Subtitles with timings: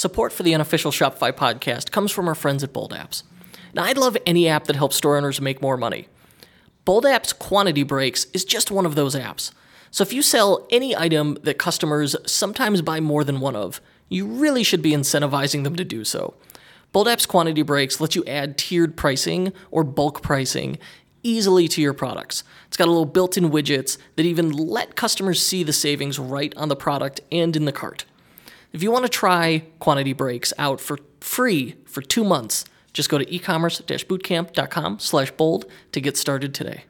[0.00, 3.22] Support for the unofficial Shopify podcast comes from our friends at Bold Apps.
[3.74, 6.08] Now, I'd love any app that helps store owners make more money.
[6.86, 9.52] Bold Apps Quantity Breaks is just one of those apps.
[9.90, 14.24] So if you sell any item that customers sometimes buy more than one of, you
[14.24, 16.32] really should be incentivizing them to do so.
[16.92, 20.78] Bold Apps Quantity Breaks lets you add tiered pricing or bulk pricing
[21.22, 22.42] easily to your products.
[22.68, 26.56] It's got a little built in widgets that even let customers see the savings right
[26.56, 28.06] on the product and in the cart.
[28.72, 33.18] If you want to try Quantity Breaks out for free for two months, just go
[33.18, 36.84] to ecommerce-bootcamp.com slash bold to get started today.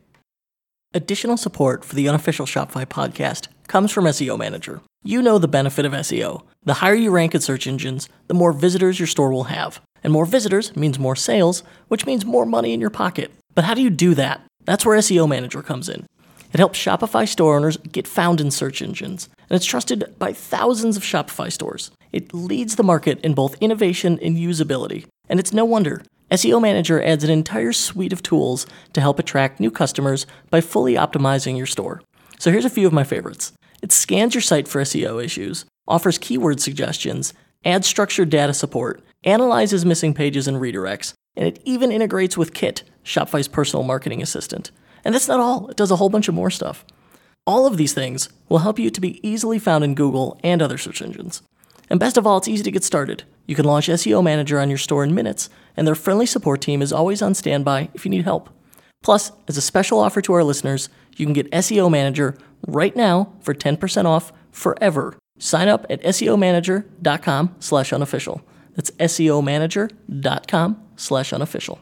[0.92, 4.82] Additional support for the unofficial Shopify podcast comes from SEO Manager.
[5.04, 6.42] You know the benefit of SEO.
[6.64, 9.80] The higher you rank in search engines, the more visitors your store will have.
[10.02, 13.30] And more visitors means more sales, which means more money in your pocket.
[13.54, 14.42] But how do you do that?
[14.64, 16.06] That's where SEO Manager comes in.
[16.52, 20.96] It helps Shopify store owners get found in search engines, and it's trusted by thousands
[20.96, 21.90] of Shopify stores.
[22.12, 26.02] It leads the market in both innovation and usability, and it's no wonder.
[26.30, 30.94] SEO Manager adds an entire suite of tools to help attract new customers by fully
[30.94, 32.02] optimizing your store.
[32.38, 33.52] So here's a few of my favorites.
[33.82, 37.32] It scans your site for SEO issues, offers keyword suggestions,
[37.64, 42.82] adds structured data support, analyzes missing pages and redirects, and it even integrates with Kit,
[43.04, 44.70] Shopify's personal marketing assistant.
[45.04, 46.84] And that's not all, it does a whole bunch of more stuff.
[47.46, 50.78] All of these things will help you to be easily found in Google and other
[50.78, 51.42] search engines.
[51.88, 53.24] And best of all, it's easy to get started.
[53.46, 56.82] You can launch SEO Manager on your store in minutes, and their friendly support team
[56.82, 58.48] is always on standby if you need help.
[59.02, 63.32] Plus, as a special offer to our listeners, you can get SEO Manager right now
[63.40, 65.16] for 10% off forever.
[65.38, 68.42] Sign up at SEOmanager.com slash unofficial.
[68.76, 71.80] That's SEOmanager.com slash unofficial.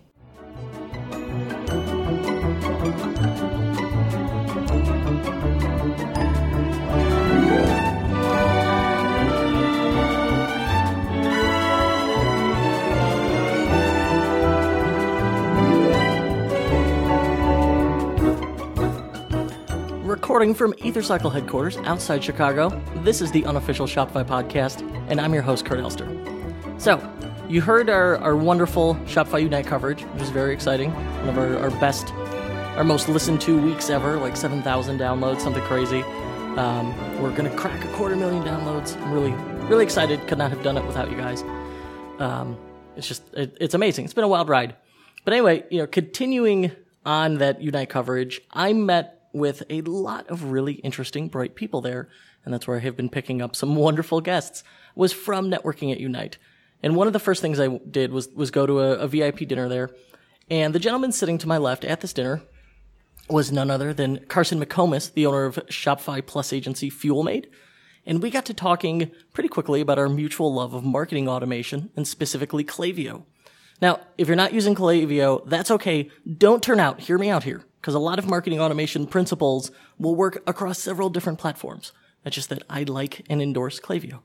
[20.29, 25.43] Recording from EtherCycle headquarters outside Chicago, this is the unofficial Shopify podcast, and I'm your
[25.43, 26.07] host, Kurt Elster.
[26.77, 27.01] So,
[27.49, 30.93] you heard our, our wonderful Shopify Unite coverage, which is very exciting.
[30.93, 32.13] One of our, our best,
[32.77, 36.03] our most listened to weeks ever, like 7,000 downloads, something crazy.
[36.59, 39.01] Um, we're going to crack a quarter million downloads.
[39.01, 39.33] I'm really,
[39.67, 40.29] really excited.
[40.29, 41.43] Could not have done it without you guys.
[42.19, 42.59] Um,
[42.97, 44.05] it's just, it, it's amazing.
[44.05, 44.77] It's been a wild ride.
[45.25, 46.73] But anyway, you know, continuing
[47.07, 52.09] on that Unite coverage, I met with a lot of really interesting, bright people there.
[52.45, 56.01] And that's where I have been picking up some wonderful guests, was from networking at
[56.01, 56.39] Unite.
[56.83, 59.49] And one of the first things I did was, was go to a, a VIP
[59.49, 59.91] dinner there.
[60.51, 62.43] And the gentleman sitting to my left at this dinner
[63.29, 67.47] was none other than Carson McComas, the owner of Shopify Plus agency FuelMade.
[68.07, 72.09] And we got to talking pretty quickly about our mutual love of marketing automation and
[72.09, 73.25] specifically Klaviyo.
[73.83, 76.11] Now, if you're not using Klaviyo, that's okay.
[76.27, 77.01] Don't turn out.
[77.01, 81.11] Hear me out here because a lot of marketing automation principles will work across several
[81.11, 81.93] different platforms.
[82.23, 84.21] That's just that I like and endorse Klaviyo.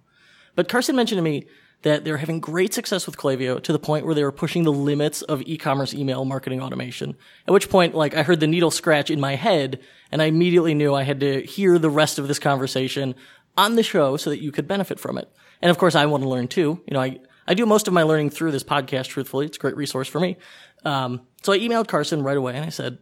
[0.56, 1.46] But Carson mentioned to me
[1.84, 4.72] that they're having great success with Klaviyo to the point where they were pushing the
[4.72, 7.16] limits of e-commerce email marketing automation.
[7.48, 9.82] At which point, like, I heard the needle scratch in my head
[10.12, 13.16] and I immediately knew I had to hear the rest of this conversation
[13.58, 15.30] on the show so that you could benefit from it.
[15.62, 16.82] And of course, I want to learn too.
[16.88, 19.46] You know, I, I do most of my learning through this podcast, truthfully.
[19.46, 20.38] It's a great resource for me.
[20.86, 22.98] Um, so I emailed Carson right away and I said,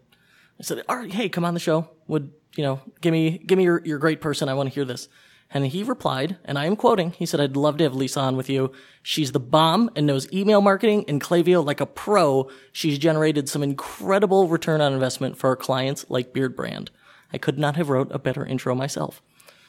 [0.62, 1.90] I said, all right, hey, come on the show.
[2.06, 4.48] Would, you know, give me, give me your, your great person.
[4.48, 5.10] I want to hear this.
[5.50, 8.38] And he replied, and I am quoting, he said, I'd love to have Lisa on
[8.38, 8.72] with you.
[9.02, 12.48] She's the bomb and knows email marketing and Klaviyo like a pro.
[12.72, 16.90] She's generated some incredible return on investment for our clients like Beardbrand.
[17.34, 19.20] I could not have wrote a better intro myself.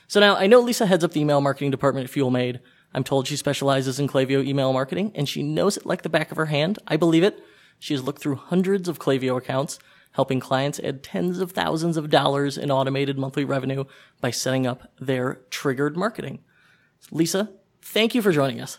[0.09, 2.61] So now I know Lisa heads up the email marketing department at FuelMade.
[2.93, 6.31] I'm told she specializes in Klaviyo email marketing and she knows it like the back
[6.31, 6.79] of her hand.
[6.87, 7.43] I believe it.
[7.79, 9.79] She has looked through hundreds of Klaviyo accounts
[10.13, 13.85] helping clients add tens of thousands of dollars in automated monthly revenue
[14.21, 16.41] by setting up their triggered marketing.
[17.11, 17.51] Lisa,
[17.81, 18.79] thank you for joining us.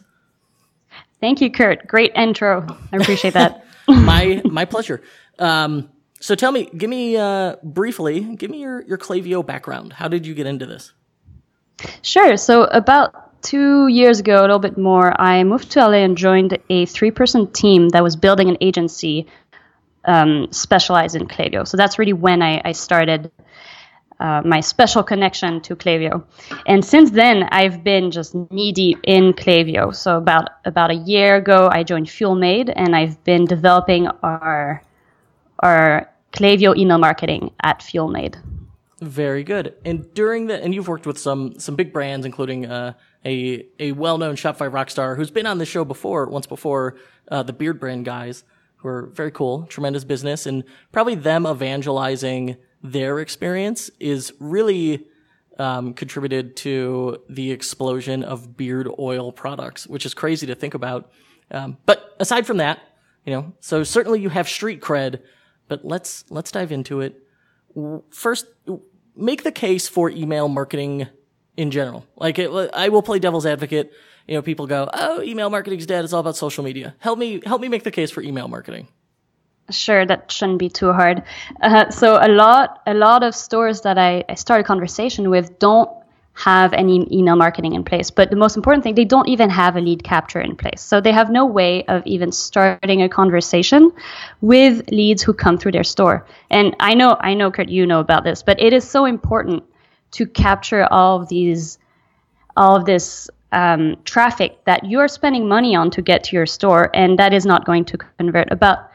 [1.19, 1.87] Thank you, Kurt.
[1.87, 2.65] Great intro.
[2.91, 3.65] I appreciate that.
[3.87, 5.01] my my pleasure.
[5.39, 5.89] Um,
[6.21, 9.93] so tell me, give me uh, briefly, give me your your Klaviyo background.
[9.93, 10.93] How did you get into this?
[12.01, 12.37] Sure.
[12.37, 16.57] So about two years ago, a little bit more, I moved to LA and joined
[16.69, 19.27] a three-person team that was building an agency
[20.05, 21.67] um, specialize in Klaviyo.
[21.67, 23.31] So that's really when I, I started
[24.19, 26.23] uh, my special connection to Klaviyo.
[26.65, 29.93] And since then, I've been just knee deep in Klaviyo.
[29.93, 34.81] So about about a year ago, I joined FuelMade, and I've been developing our
[35.59, 38.41] our Klaviyo email marketing at FuelMade.
[39.01, 39.75] Very good.
[39.83, 42.93] And during the and you've worked with some some big brands, including uh,
[43.25, 46.95] a a well known Shopify rock star who's been on the show before, once before,
[47.29, 48.43] uh, the Beard Brand guys,
[48.83, 55.07] who are very cool, tremendous business, and probably them evangelizing their experience is really
[55.57, 61.09] um, contributed to the explosion of beard oil products, which is crazy to think about.
[61.49, 62.79] Um, but aside from that,
[63.25, 65.21] you know, so certainly you have street cred,
[65.69, 67.23] but let's let's dive into it.
[68.09, 68.47] First,
[69.15, 71.07] make the case for email marketing
[71.55, 72.05] in general.
[72.17, 73.93] Like, it, I will play devil's advocate.
[74.27, 76.03] You know, people go, "Oh, email marketing's dead.
[76.03, 78.87] It's all about social media." Help me, help me make the case for email marketing.
[79.69, 81.23] Sure, that shouldn't be too hard.
[81.61, 85.57] Uh, so a lot, a lot of stores that I, I start a conversation with
[85.59, 85.89] don't
[86.33, 88.09] have any email marketing in place.
[88.09, 90.81] But the most important thing, they don't even have a lead capture in place.
[90.81, 93.91] So they have no way of even starting a conversation
[94.41, 96.25] with leads who come through their store.
[96.49, 99.63] And I know, I know, Kurt, you know about this, but it is so important
[100.11, 101.77] to capture all of these,
[102.57, 106.89] all of this um, traffic that you're spending money on to get to your store,
[106.93, 108.51] and that is not going to convert.
[108.51, 108.89] About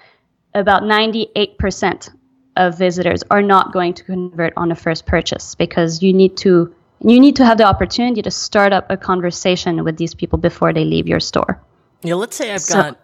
[0.55, 2.11] about 98%
[2.57, 6.75] of visitors are not going to convert on a first purchase because you need to
[7.01, 10.73] you need to have the opportunity to start up a conversation with these people before
[10.73, 11.61] they leave your store.
[12.03, 13.01] Yeah, let's say I've so, got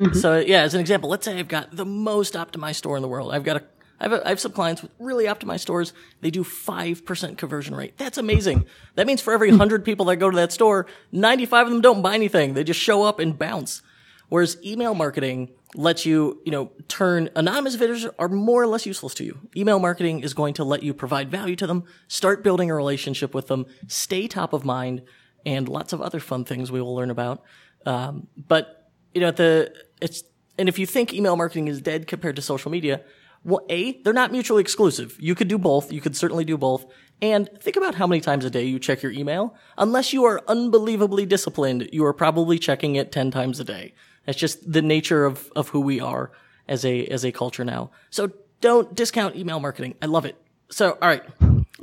[0.00, 0.18] mm-hmm.
[0.18, 3.08] so yeah, as an example, let's say I've got the most optimized store in the
[3.08, 3.32] world.
[3.32, 3.64] I've got a
[4.02, 5.92] I have, a, I have some clients with really optimized stores.
[6.20, 7.96] They do 5% conversion rate.
[7.96, 8.66] That's amazing.
[8.96, 12.02] That means for every 100 people that go to that store, 95 of them don't
[12.02, 12.54] buy anything.
[12.54, 13.80] They just show up and bounce.
[14.28, 19.14] Whereas email marketing lets you, you know, turn anonymous visitors are more or less useless
[19.14, 19.38] to you.
[19.56, 23.34] Email marketing is going to let you provide value to them, start building a relationship
[23.34, 25.02] with them, stay top of mind,
[25.46, 27.44] and lots of other fun things we will learn about.
[27.86, 30.24] Um, but you know, the it's
[30.58, 33.02] and if you think email marketing is dead compared to social media,
[33.44, 35.16] well, a they're not mutually exclusive.
[35.20, 35.92] You could do both.
[35.92, 36.86] You could certainly do both.
[37.20, 39.54] And think about how many times a day you check your email.
[39.78, 43.94] Unless you are unbelievably disciplined, you are probably checking it 10 times a day.
[44.26, 46.32] That's just the nature of, of who we are
[46.68, 47.90] as a, as a culture now.
[48.10, 49.94] So don't discount email marketing.
[50.02, 50.36] I love it.
[50.70, 51.22] So, all right.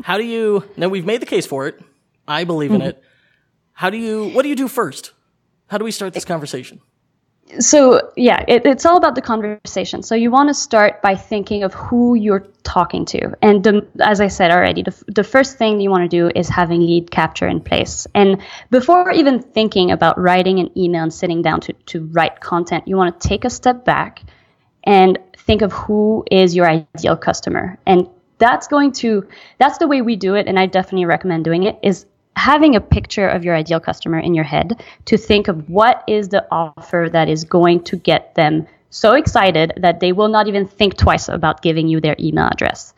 [0.03, 1.79] How do you, now we've made the case for it.
[2.27, 2.89] I believe in mm-hmm.
[2.89, 3.03] it.
[3.73, 5.13] How do you, what do you do first?
[5.67, 6.81] How do we start this conversation?
[7.57, 10.03] So yeah it, it's all about the conversation.
[10.03, 13.35] So you want to start by thinking of who you're talking to.
[13.41, 16.47] And the, as i said already the, the first thing you want to do is
[16.47, 18.05] having lead capture in place.
[18.13, 22.87] And before even thinking about writing an email and sitting down to, to write content
[22.87, 24.23] you want to take a step back
[24.83, 27.77] and think of who is your ideal customer.
[27.85, 28.07] And
[28.37, 31.77] that's going to that's the way we do it and i definitely recommend doing it
[31.83, 32.05] is
[32.39, 36.29] having a picture of your ideal customer in your head to think of what is
[36.29, 40.65] the offer that is going to get them so excited that they will not even
[40.65, 42.93] think twice about giving you their email address.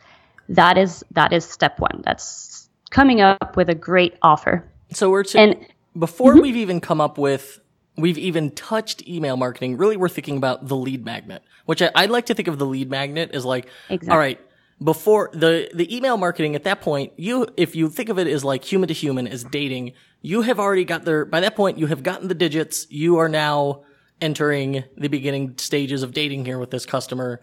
[0.48, 2.02] That is that is step 1.
[2.04, 4.64] That's coming up with a great offer.
[4.92, 5.66] So we're to, and
[5.98, 6.42] before mm-hmm.
[6.42, 7.60] we've even come up with
[7.96, 12.10] we've even touched email marketing, really we're thinking about the lead magnet, which I, would
[12.10, 14.12] like to think of the lead magnet as like, exactly.
[14.12, 14.40] all right,
[14.82, 18.44] before the the email marketing at that point you if you think of it as
[18.44, 19.92] like human to human as dating
[20.22, 22.86] you have already got there by that point you have gotten the digits.
[22.90, 23.82] You are now
[24.20, 27.40] entering the beginning stages of dating here with this customer.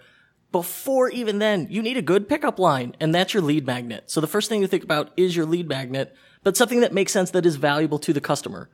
[0.52, 4.10] Before even then you need a good pickup line and that's your lead magnet.
[4.10, 7.12] So the first thing to think about is your lead magnet but something that makes
[7.12, 8.70] sense that is valuable to the customer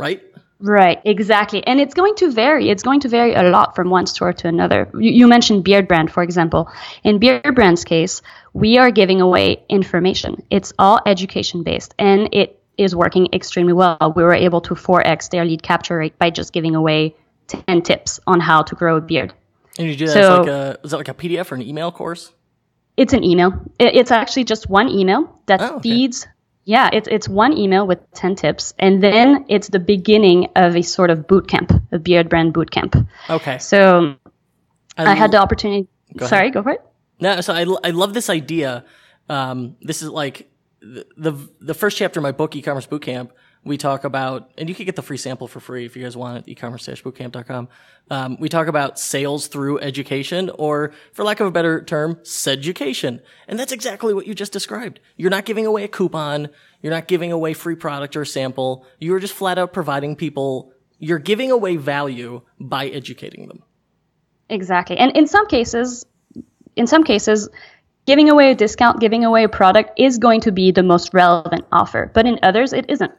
[0.00, 0.22] right
[0.60, 1.66] Right, exactly.
[1.66, 2.68] And it's going to vary.
[2.68, 4.90] It's going to vary a lot from one store to another.
[4.92, 6.70] You, you, mentioned Beard Brand, for example.
[7.02, 8.20] In Beard Brand's case,
[8.52, 10.42] we are giving away information.
[10.50, 14.12] It's all education based and it is working extremely well.
[14.14, 17.16] We were able to 4x their lead capture rate by just giving away
[17.46, 19.32] 10 tips on how to grow a beard.
[19.78, 21.90] And you do that so, like a, is that like a PDF or an email
[21.90, 22.32] course?
[22.98, 23.52] It's an email.
[23.78, 25.88] It's actually just one email that oh, okay.
[25.88, 26.26] feeds
[26.64, 30.82] yeah, it's it's one email with ten tips, and then it's the beginning of a
[30.82, 32.96] sort of boot camp, a beard brand boot camp.
[33.28, 33.58] Okay.
[33.58, 34.16] So
[34.96, 35.88] I, I had the opportunity.
[36.16, 36.54] Go sorry, ahead.
[36.54, 36.82] go for it.
[37.20, 38.84] No, so I, I love this idea.
[39.28, 40.50] Um, this is like
[40.80, 44.68] the, the the first chapter of my book, e-commerce boot camp we talk about, and
[44.68, 47.68] you can get the free sample for free if you guys want at ecommerce-bootcamp.com.
[48.10, 53.20] Um, we talk about sales through education, or for lack of a better term, education.
[53.46, 55.00] And that's exactly what you just described.
[55.16, 56.48] You're not giving away a coupon.
[56.80, 58.86] You're not giving away free product or sample.
[58.98, 63.62] You're just flat out providing people, you're giving away value by educating them.
[64.48, 64.98] Exactly.
[64.98, 66.04] And in some cases,
[66.76, 67.48] in some cases,
[68.06, 71.64] giving away a discount, giving away a product is going to be the most relevant
[71.72, 72.10] offer.
[72.12, 73.12] But in others, it isn't.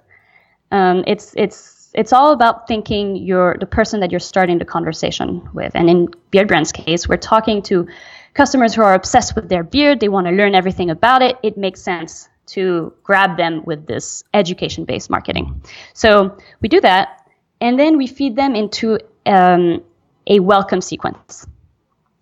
[0.72, 5.48] Um, it's it's it's all about thinking you're the person that you're starting the conversation
[5.54, 5.76] with.
[5.76, 7.88] And in Beard Brand's case, we're talking to
[8.34, 10.00] customers who are obsessed with their beard.
[10.00, 11.38] They want to learn everything about it.
[11.44, 15.62] It makes sense to grab them with this education based marketing.
[15.94, 19.84] So we do that, and then we feed them into um,
[20.28, 21.48] a welcome sequence.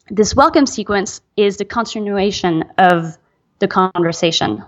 [0.10, 3.18] This welcome sequence is the continuation of
[3.60, 4.64] the conversation.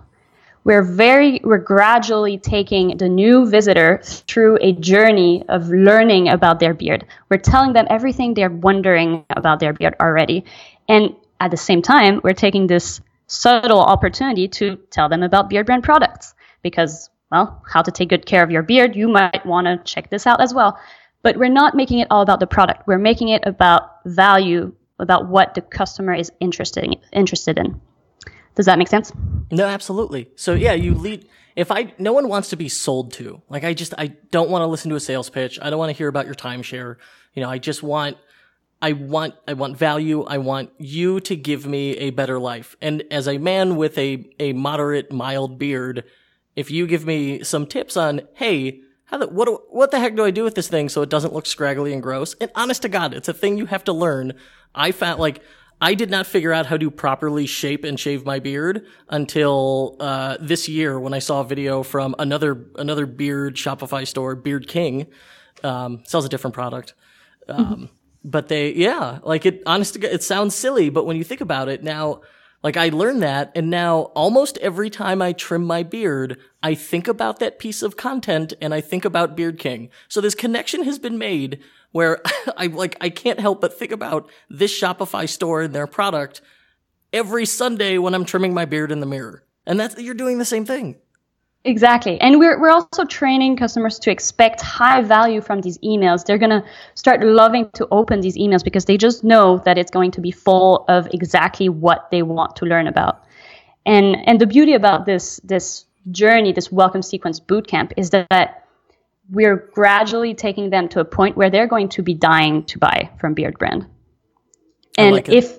[0.63, 6.75] We're very, we're gradually taking the new visitor through a journey of learning about their
[6.75, 7.05] beard.
[7.29, 10.45] We're telling them everything they're wondering about their beard already.
[10.87, 15.65] And at the same time, we're taking this subtle opportunity to tell them about beard
[15.65, 19.65] brand products because, well, how to take good care of your beard, you might want
[19.65, 20.77] to check this out as well.
[21.23, 22.85] But we're not making it all about the product.
[22.85, 27.81] We're making it about value, about what the customer is interested in, interested in.
[28.55, 29.11] Does that make sense?
[29.51, 30.29] No, absolutely.
[30.35, 31.27] So yeah, you lead.
[31.55, 33.41] If I, no one wants to be sold to.
[33.49, 35.59] Like I just, I don't want to listen to a sales pitch.
[35.61, 36.95] I don't want to hear about your timeshare.
[37.33, 38.17] You know, I just want
[38.81, 40.23] I want, I want value.
[40.23, 42.75] I want you to give me a better life.
[42.81, 46.03] And as a man with a, a moderate, mild beard,
[46.55, 50.25] if you give me some tips on, hey, how the, what, what the heck do
[50.25, 52.33] I do with this thing so it doesn't look scraggly and gross?
[52.41, 54.33] And honest to God, it's a thing you have to learn.
[54.73, 55.43] I found like,
[55.81, 60.37] I did not figure out how to properly shape and shave my beard until uh,
[60.39, 65.07] this year when I saw a video from another another beard Shopify store, Beard King,
[65.63, 66.93] um, sells a different product.
[67.49, 67.85] Um, mm-hmm
[68.23, 71.83] but they, yeah, like it, honest it sounds silly, but when you think about it
[71.83, 72.21] now,
[72.63, 77.07] like I learned that and now almost every time I trim my beard, I think
[77.07, 79.89] about that piece of content and I think about Beard King.
[80.07, 81.59] So this connection has been made
[81.91, 82.21] where
[82.57, 86.41] I like, I can't help but think about this Shopify store and their product
[87.13, 89.43] every Sunday when I'm trimming my beard in the mirror.
[89.65, 90.97] And that's, you're doing the same thing.
[91.63, 92.19] Exactly.
[92.19, 96.25] And we're, we're also training customers to expect high value from these emails.
[96.25, 96.63] They're going to
[96.95, 100.31] start loving to open these emails because they just know that it's going to be
[100.31, 103.23] full of exactly what they want to learn about.
[103.85, 108.65] And, and the beauty about this, this journey, this welcome sequence bootcamp is that
[109.31, 113.09] we're gradually taking them to a point where they're going to be dying to buy
[113.19, 113.87] from Beard Brand.
[114.97, 115.57] And like if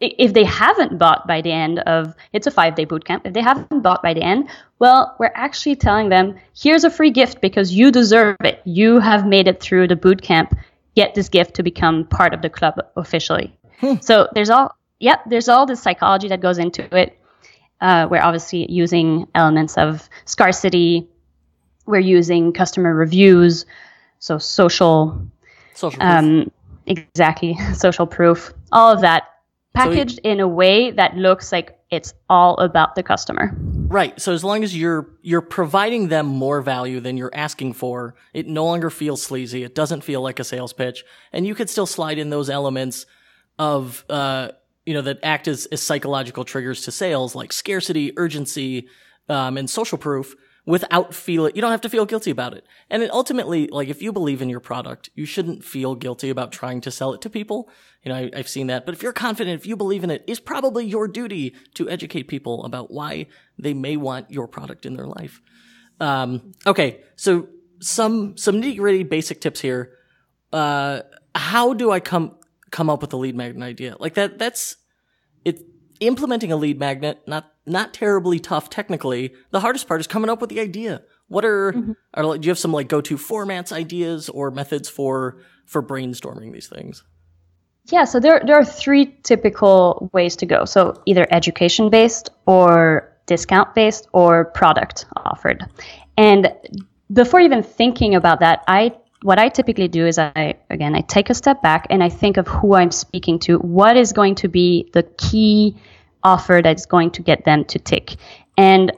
[0.00, 3.24] if they haven't bought by the end of it's a five day boot camp.
[3.24, 4.48] If they haven't bought by the end
[4.80, 8.60] well we're actually telling them here's a free gift because you deserve it.
[8.64, 10.54] You have made it through the boot camp.
[10.96, 13.56] Get this gift to become part of the club officially.
[13.78, 13.94] Hmm.
[14.00, 17.18] so there's all yep there's all this psychology that goes into it
[17.80, 21.08] uh, we're obviously using elements of scarcity
[21.86, 23.66] we're using customer reviews
[24.18, 25.20] so social
[25.74, 26.50] social um,
[26.86, 29.24] exactly social proof all of that
[29.74, 33.54] packaged so, in a way that looks like it's all about the customer.
[33.56, 34.20] Right.
[34.20, 38.46] So as long as you're you're providing them more value than you're asking for, it
[38.46, 39.62] no longer feels sleazy.
[39.62, 43.06] It doesn't feel like a sales pitch, and you could still slide in those elements
[43.58, 44.48] of uh,
[44.86, 48.88] you know that act as, as psychological triggers to sales, like scarcity, urgency,
[49.28, 50.34] um, and social proof
[50.66, 52.64] without feeling, you don't have to feel guilty about it.
[52.88, 56.52] And it ultimately, like, if you believe in your product, you shouldn't feel guilty about
[56.52, 57.68] trying to sell it to people.
[58.02, 58.86] You know, I, have seen that.
[58.86, 62.28] But if you're confident, if you believe in it, it's probably your duty to educate
[62.28, 63.26] people about why
[63.58, 65.42] they may want your product in their life.
[66.00, 67.00] Um, okay.
[67.16, 67.48] So
[67.80, 69.92] some, some nitty gritty basic tips here.
[70.52, 71.00] Uh,
[71.34, 72.36] how do I come,
[72.70, 73.96] come up with a lead magnet idea?
[73.98, 74.76] Like that, that's,
[75.44, 75.60] it,
[76.00, 79.34] implementing a lead magnet, not not terribly tough technically.
[79.50, 81.02] The hardest part is coming up with the idea.
[81.28, 81.92] What are, mm-hmm.
[82.14, 86.68] are do you have some like go-to formats, ideas, or methods for for brainstorming these
[86.68, 87.02] things?
[87.86, 90.64] Yeah, so there there are three typical ways to go.
[90.64, 95.64] So either education based or discount based or product offered.
[96.16, 96.52] And
[97.12, 98.92] before even thinking about that, I
[99.22, 102.36] what I typically do is I again I take a step back and I think
[102.36, 103.58] of who I'm speaking to.
[103.58, 105.76] What is going to be the key
[106.24, 108.16] offer that's going to get them to tick?
[108.56, 108.92] And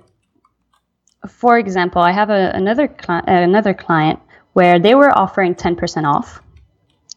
[1.28, 4.20] for example, I have a, another cli- another client
[4.52, 6.40] where they were offering 10% off.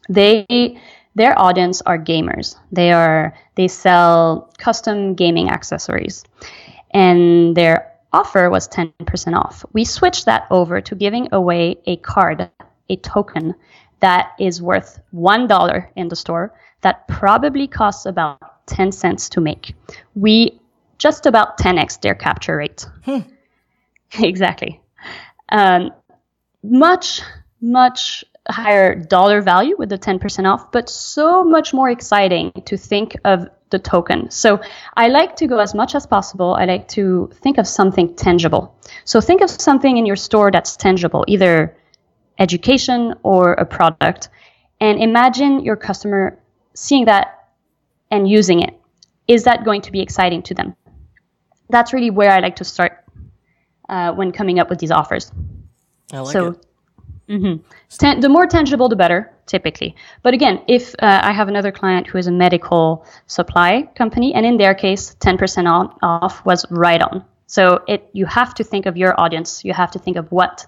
[0.08, 0.78] They
[1.14, 2.56] their audience are gamers.
[2.72, 6.24] They are they sell custom gaming accessories.
[6.92, 9.64] And their offer was 10% off.
[9.72, 12.50] We switched that over to giving away a card
[12.88, 13.54] a token
[14.00, 18.40] that is worth $1 in the store that probably costs about
[18.70, 19.74] 10 cents to make.
[20.14, 20.60] We
[20.98, 22.86] just about 10x their capture rate.
[23.04, 23.20] Hmm.
[24.18, 24.80] exactly.
[25.50, 25.90] Um,
[26.62, 27.20] much,
[27.60, 33.16] much higher dollar value with the 10% off, but so much more exciting to think
[33.24, 34.30] of the token.
[34.30, 34.60] So
[34.96, 36.54] I like to go as much as possible.
[36.54, 38.74] I like to think of something tangible.
[39.04, 41.76] So think of something in your store that's tangible, either
[42.38, 44.28] education or a product.
[44.80, 46.38] And imagine your customer
[46.74, 47.39] seeing that
[48.10, 48.74] and using it.
[49.28, 50.74] Is that going to be exciting to them?
[51.68, 53.04] That's really where I like to start.
[53.90, 55.32] uh, when coming up with these offers.
[56.12, 56.66] I like so it.
[57.98, 59.94] Ten, the more tangible, the better, typically.
[60.22, 64.46] But again, if uh, I have another client who is a medical supply company, and
[64.46, 67.24] in their case, 10% on, off was right on.
[67.46, 69.64] So it you have to think of your audience.
[69.64, 70.66] You have to think of what,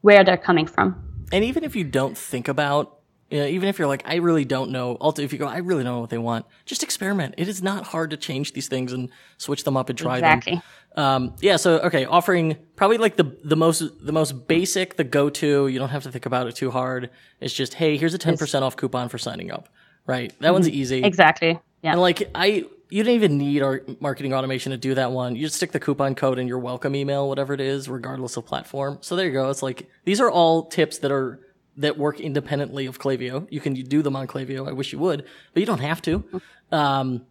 [0.00, 0.96] where they're coming from.
[1.32, 2.97] And even if you don't think about,
[3.30, 5.58] you know, even if you're like, I really don't know, also if you go, I
[5.58, 7.34] really don't know what they want, just experiment.
[7.36, 10.54] It is not hard to change these things and switch them up and try Exactly.
[10.54, 10.62] them.
[10.96, 11.56] Um, yeah.
[11.56, 15.68] So okay, offering probably like the the most the most basic, the go to.
[15.68, 17.10] You don't have to think about it too hard.
[17.40, 19.68] It's just, hey, here's a ten percent off coupon for signing up.
[20.06, 20.32] Right.
[20.40, 21.04] That one's easy.
[21.04, 21.60] Exactly.
[21.82, 21.92] Yeah.
[21.92, 25.36] And like I, you don't even need our marketing automation to do that one.
[25.36, 28.46] You just stick the coupon code in your welcome email, whatever it is, regardless of
[28.46, 28.98] platform.
[29.02, 29.50] So there you go.
[29.50, 31.38] It's like these are all tips that are
[31.78, 33.46] that work independently of Klaviyo.
[33.50, 34.68] You can do them on Klaviyo.
[34.68, 36.24] I wish you would, but you don't have to.
[36.70, 37.24] Um,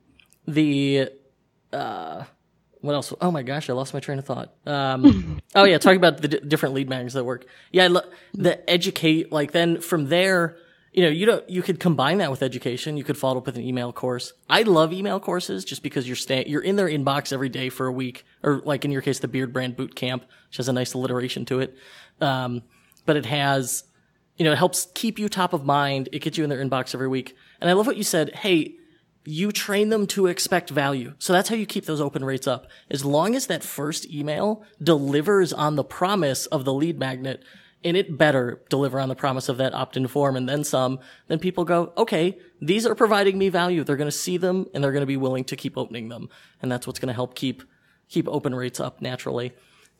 [0.48, 1.10] the
[1.72, 2.24] uh,
[2.82, 3.14] what else?
[3.22, 4.54] Oh my gosh, I lost my train of thought.
[4.66, 7.46] Um, oh yeah, talking about the d- different lead magnets that work.
[7.72, 9.32] Yeah, lo- the educate.
[9.32, 10.58] Like then from there,
[10.94, 11.48] you know, you don't.
[11.50, 12.98] You could combine that with education.
[12.98, 14.34] You could follow up with an email course.
[14.50, 16.48] I love email courses just because you're staying.
[16.48, 19.28] You're in their inbox every day for a week, or like in your case, the
[19.28, 21.76] Beard Brand Boot Camp, which has a nice alliteration to it.
[22.22, 22.64] Um,
[23.06, 23.84] but it has,
[24.38, 26.10] you know, it helps keep you top of mind.
[26.12, 27.36] It gets you in their inbox every week.
[27.60, 28.34] And I love what you said.
[28.36, 28.76] Hey,
[29.26, 31.14] you train them to expect value.
[31.20, 32.68] So that's how you keep those open rates up.
[32.90, 37.44] As long as that first email delivers on the promise of the lead magnet,
[37.84, 41.40] and it better deliver on the promise of that opt-in form and then some, then
[41.40, 43.84] people go, okay, these are providing me value.
[43.84, 46.30] They're going to see them and they're going to be willing to keep opening them.
[46.62, 47.64] And that's what's going to help keep,
[48.10, 49.54] keep open rates up naturally.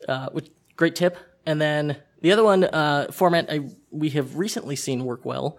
[0.08, 1.18] Uh, which, great tip.
[1.46, 3.60] And then the other one, uh, format I,
[3.90, 5.58] we have recently seen work well,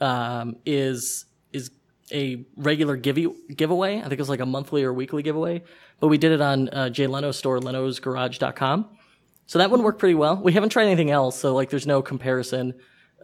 [0.00, 1.70] um, is, is
[2.12, 3.18] a regular give
[3.54, 3.98] giveaway.
[3.98, 5.62] I think it was like a monthly or weekly giveaway,
[6.00, 8.88] but we did it on uh, Jay Leno's store, lenosgarage.com.
[9.46, 10.36] So that one worked pretty well.
[10.36, 12.74] We haven't tried anything else, so like there's no comparison.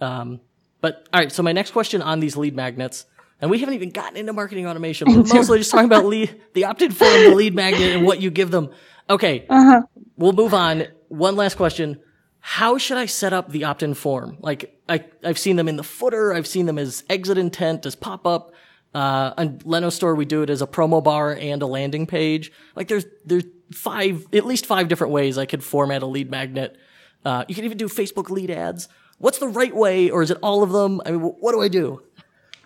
[0.01, 0.41] Um,
[0.81, 3.07] but all right, so my next question on these lead magnets,
[3.41, 6.65] and we haven't even gotten into marketing automation, but mostly just talking about lead, the
[6.65, 8.71] opt-in form, the lead magnet, and what you give them.
[9.09, 9.83] Okay, uh-huh.
[10.17, 10.85] we'll move on.
[11.09, 12.01] One last question.
[12.47, 14.37] How should I set up the opt-in form?
[14.39, 16.35] Like I, I've seen them in the footer.
[16.35, 18.53] I've seen them as exit intent, as pop-up.
[18.95, 22.53] Uh, on Leno store, we do it as a promo bar and a landing page.
[22.77, 26.77] Like there's, there's five, at least five different ways I could format a lead magnet.
[27.25, 28.89] Uh, you can even do Facebook lead ads.
[29.17, 31.01] What's the right way, or is it all of them?
[31.07, 32.03] I mean, what do I do?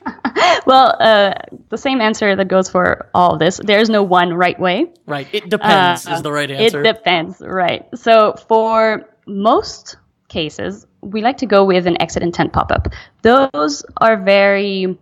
[0.66, 1.34] well, uh,
[1.68, 3.60] the same answer that goes for all of this.
[3.62, 4.90] There's no one right way.
[5.06, 5.28] Right.
[5.32, 6.78] It depends is the right answer.
[6.78, 7.86] Uh, It depends, right?
[7.94, 9.96] So for most
[10.28, 12.88] cases, we like to go with an exit intent pop-up.
[13.22, 14.98] Those are very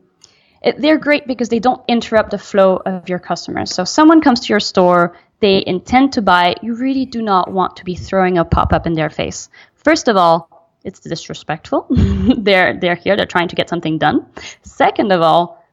[0.79, 3.73] they're great because they don't interrupt the flow of your customers.
[3.73, 7.77] So someone comes to your store, they intend to buy, you really do not want
[7.77, 9.49] to be throwing a pop-up in their face.
[9.75, 10.49] First of all,
[10.83, 11.87] it's disrespectful.
[12.39, 14.27] they're they're here, they're trying to get something done.
[14.63, 15.65] Second of all,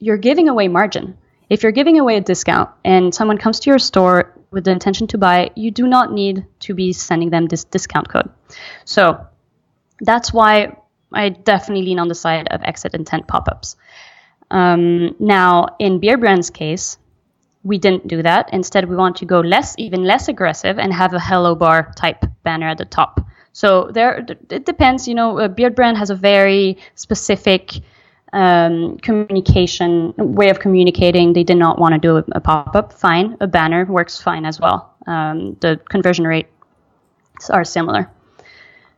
[0.00, 1.16] you're giving away margin.
[1.50, 5.06] If you're giving away a discount and someone comes to your store with the intention
[5.08, 8.30] to buy, you do not need to be sending them this discount code.
[8.84, 9.26] So
[10.00, 10.76] that's why
[11.12, 13.76] I definitely lean on the side of exit intent pop-ups.
[14.50, 16.96] Um, now, in Beard Brand's case,
[17.62, 18.50] we didn't do that.
[18.52, 22.24] Instead, we want to go less, even less aggressive, and have a hello bar type
[22.42, 23.20] banner at the top.
[23.52, 25.08] So there, it depends.
[25.08, 27.80] You know, a Beard Brand has a very specific
[28.34, 31.32] um, communication way of communicating.
[31.32, 32.92] They did not want to do a, a pop-up.
[32.92, 34.92] Fine, a banner works fine as well.
[35.06, 36.50] Um, the conversion rates
[37.48, 38.10] are similar.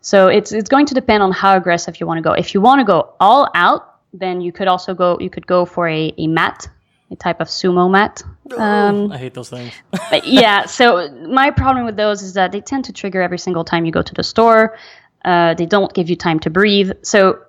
[0.01, 2.33] So it's it's going to depend on how aggressive you want to go.
[2.33, 5.67] If you want to go all out, then you could also go you could go
[5.67, 6.69] for a, a mat,
[7.11, 8.23] a type of sumo mat.
[8.57, 9.73] Um, I hate those things.
[10.25, 13.85] yeah, so my problem with those is that they tend to trigger every single time
[13.85, 14.79] you go to the store.
[15.25, 16.93] Uh, they don't give you time to breathe.
[17.03, 17.41] So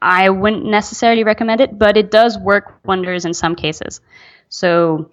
[0.00, 4.00] I wouldn't necessarily recommend it, but it does work wonders in some cases.
[4.48, 5.10] So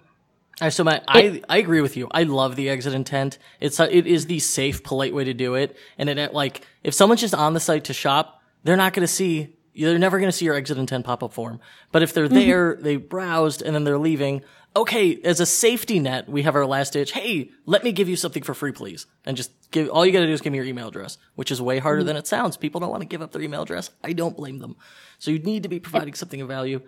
[0.70, 2.08] so my, I, I agree with you.
[2.10, 3.38] I love the exit intent.
[3.60, 5.76] It's a, it is the safe, polite way to do it.
[5.98, 9.12] And it like if someone's just on the site to shop, they're not going to
[9.12, 9.54] see.
[9.78, 11.60] They're never going to see your exit intent pop up form.
[11.92, 12.34] But if they're mm-hmm.
[12.34, 14.42] there, they browsed and then they're leaving.
[14.76, 17.12] Okay, as a safety net, we have our last ditch.
[17.12, 19.06] Hey, let me give you something for free, please.
[19.24, 21.62] And just give, all you gotta do is give me your email address, which is
[21.62, 22.58] way harder than it sounds.
[22.58, 23.88] People don't want to give up their email address.
[24.04, 24.76] I don't blame them.
[25.18, 26.82] So you need to be providing something of value.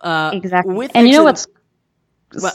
[0.00, 0.74] Uh, exactly.
[0.76, 1.48] with and you know what's
[2.34, 2.54] What?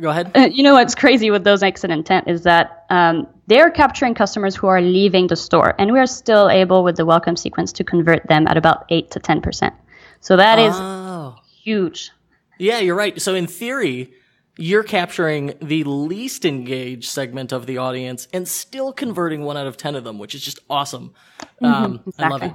[0.00, 0.32] Go ahead.
[0.34, 4.56] Uh, you know what's crazy with those exit intent is that um, they're capturing customers
[4.56, 7.84] who are leaving the store, and we are still able with the welcome sequence to
[7.84, 9.74] convert them at about eight to ten percent.
[10.20, 11.36] So that is Oh.
[11.62, 12.10] huge.
[12.58, 13.20] Yeah, you're right.
[13.20, 14.12] So in theory,
[14.56, 19.76] you're capturing the least engaged segment of the audience and still converting one out of
[19.76, 21.14] 10 of them, which is just awesome.
[21.62, 22.52] Um, I love it.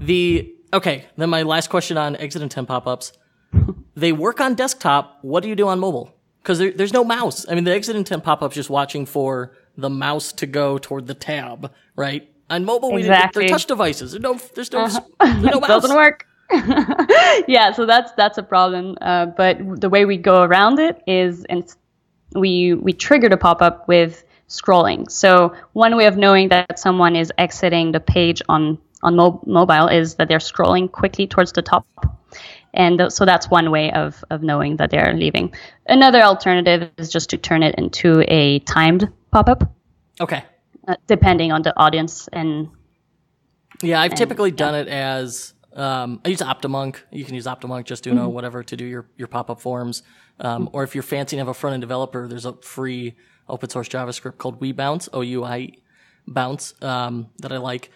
[0.00, 1.06] The, okay.
[1.16, 3.12] Then my last question on exit intent pop-ups.
[3.94, 5.18] they work on desktop.
[5.22, 6.12] What do you do on mobile?
[6.42, 7.46] Cause there, there's no mouse.
[7.48, 11.14] I mean, the exit intent pop-up's just watching for the mouse to go toward the
[11.14, 12.28] tab, right?
[12.50, 13.44] On mobile, we Exactly.
[13.44, 14.12] they're touch devices.
[14.12, 15.68] There's no, there's no, there's no mouse.
[15.68, 16.26] doesn't work.
[17.48, 18.96] Yeah, so that's that's a problem.
[19.00, 21.64] Uh, but the way we go around it is, and
[22.34, 25.10] we we trigger the pop up with scrolling.
[25.10, 29.88] So one way of knowing that someone is exiting the page on on mo- mobile
[29.88, 31.86] is that they're scrolling quickly towards the top.
[32.72, 35.54] And th- so that's one way of, of knowing that they're leaving.
[35.86, 39.72] Another alternative is just to turn it into a timed pop up,
[40.20, 40.42] Okay.
[40.88, 42.68] uh, depending on the audience and
[43.80, 46.96] Yeah, I've typically done it as um, I use Optimonk.
[47.10, 50.02] You can use Optimonk, Justuno, whatever, to do your, your pop up forms.
[50.40, 53.16] Um, or if you're fancy and have a front end developer, there's a free
[53.48, 55.72] open source JavaScript called Ouibounce, O U I
[56.26, 57.90] Bounce, um, that I like.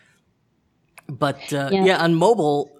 [1.08, 1.84] But uh, yeah.
[1.84, 2.02] Yeah.
[2.02, 2.77] on mobile,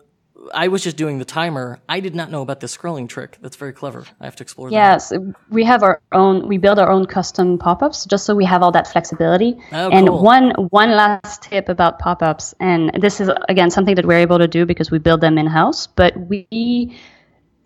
[0.55, 1.81] I was just doing the timer.
[1.89, 3.39] I did not know about this scrolling trick.
[3.41, 4.05] That's very clever.
[4.21, 4.75] I have to explore that.
[4.75, 5.13] Yes,
[5.51, 6.47] we have our own.
[6.47, 9.57] We build our own custom pop-ups just so we have all that flexibility.
[9.73, 10.23] Oh, and cool.
[10.23, 14.49] one one last tip about pop-ups, and this is again something that we're able to
[14.49, 15.87] do because we build them in house.
[15.87, 16.97] But we,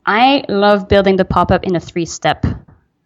[0.06, 2.46] I love building the pop-up in a three-step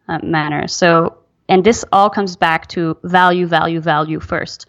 [0.09, 0.69] uh, manner.
[0.69, 4.67] So, and this all comes back to value, value, value first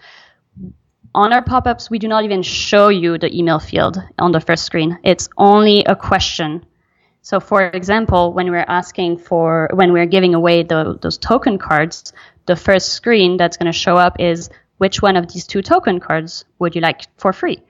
[1.18, 4.64] on our pop-ups we do not even show you the email field on the first
[4.66, 5.00] screen.
[5.04, 6.64] It's only a question.
[7.24, 12.14] So for example when we're asking for when we're giving away the, those token cards
[12.46, 16.00] the first screen that's going to show up is which one of these two token
[16.00, 17.64] cards would you like for free?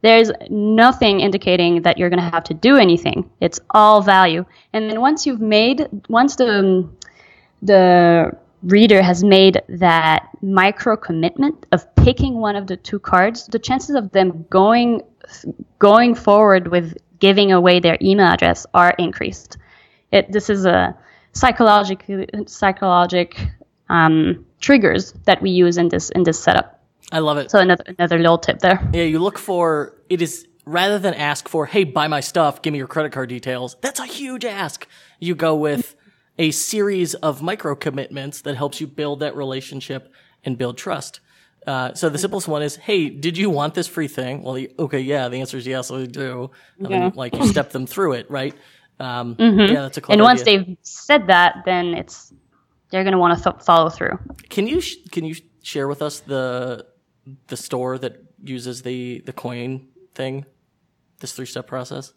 [0.00, 3.30] There's nothing indicating that you're going to have to do anything.
[3.40, 4.46] It's all value.
[4.72, 6.88] And then once you've made once the
[7.60, 8.32] the
[8.66, 13.94] reader has made that micro commitment of picking one of the two cards, the chances
[13.94, 15.02] of them going
[15.78, 19.56] going forward with giving away their email address are increased.
[20.12, 20.96] It, this is a
[21.32, 22.04] psychologic
[22.46, 23.38] psychologic
[23.88, 26.84] um, triggers that we use in this in this setup.
[27.12, 27.50] I love it.
[27.50, 28.88] So another another little tip there.
[28.92, 32.72] Yeah, you look for it is rather than ask for, hey, buy my stuff, give
[32.72, 33.76] me your credit card details.
[33.80, 34.86] That's a huge ask.
[35.20, 35.94] You go with
[36.38, 40.12] a series of micro commitments that helps you build that relationship
[40.44, 41.20] and build trust.
[41.66, 44.42] Uh, so the simplest one is, hey, did you want this free thing?
[44.42, 46.50] Well, okay, yeah, the answer is yes, I do.
[46.78, 48.54] And then, like you step them through it, right?
[49.00, 50.64] Um, Yeah, that's a And once idea.
[50.64, 52.32] they've said that, then it's
[52.90, 54.18] they're going to want to th- follow through.
[54.48, 56.86] Can you sh- can you share with us the
[57.48, 60.46] the store that uses the the coin thing,
[61.18, 62.12] this three step process?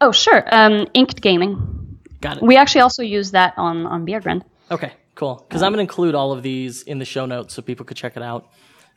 [0.00, 0.42] Oh, sure.
[0.50, 1.81] Um, Inked Gaming.
[2.22, 2.42] Got it.
[2.42, 4.42] We actually also use that on on Beergrind.
[4.70, 5.44] Okay, cool.
[5.46, 7.98] Because I'm going to include all of these in the show notes so people could
[7.98, 8.48] check it out.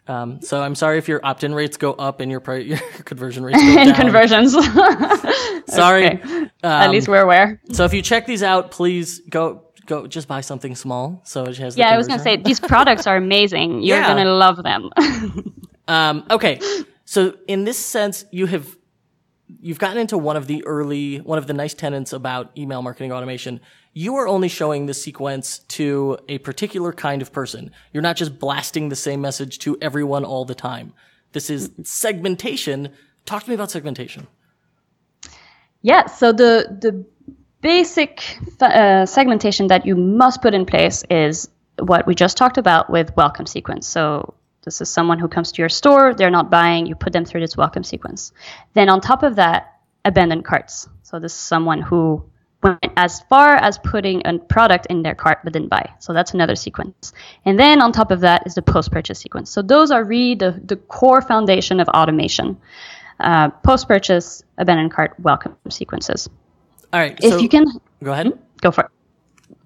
[0.07, 3.43] Um, so I'm sorry if your opt-in rates go up and your pri- your conversion
[3.43, 3.95] rates go And down.
[3.99, 4.53] conversions.
[5.67, 6.07] Sorry.
[6.21, 6.49] Okay.
[6.63, 7.59] At least we're aware.
[7.73, 11.57] So if you check these out, please go go just buy something small so it
[11.57, 11.75] has.
[11.77, 13.81] Yeah, I was gonna say these products are amazing.
[13.81, 14.07] You're Yeah.
[14.07, 14.89] gonna love them.
[15.87, 16.59] Um, okay,
[17.05, 18.75] so in this sense, you have
[19.61, 23.11] you've gotten into one of the early one of the nice tenets about email marketing
[23.11, 23.59] automation.
[23.93, 27.71] You are only showing the sequence to a particular kind of person.
[27.93, 30.93] You're not just blasting the same message to everyone all the time.
[31.31, 32.89] This is segmentation.
[33.25, 34.27] Talk to me about segmentation.
[35.81, 36.07] yeah.
[36.07, 37.05] So the the
[37.61, 42.89] basic uh, segmentation that you must put in place is what we just talked about
[42.89, 43.87] with welcome sequence.
[43.87, 46.13] So this is someone who comes to your store.
[46.13, 46.87] They're not buying.
[46.87, 48.33] You put them through this welcome sequence.
[48.73, 50.89] Then on top of that, abandoned carts.
[51.03, 52.25] So this is someone who
[52.63, 55.93] went as far as putting a product in their cart but didn't buy.
[55.99, 57.13] So that's another sequence.
[57.45, 59.51] And then on top of that is the post-purchase sequence.
[59.51, 62.57] So those are really the, the core foundation of automation.
[63.19, 66.27] Uh, post-purchase, abandoned cart, welcome sequences.
[66.91, 67.17] All right.
[67.21, 67.65] If so you can
[68.03, 68.37] go ahead.
[68.61, 68.91] go for it.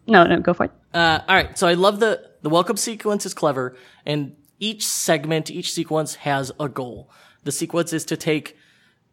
[0.07, 0.71] No, no, go for it.
[0.93, 1.57] Uh, all right.
[1.57, 6.51] So I love the the welcome sequence is clever, and each segment, each sequence has
[6.59, 7.09] a goal.
[7.43, 8.57] The sequence is to take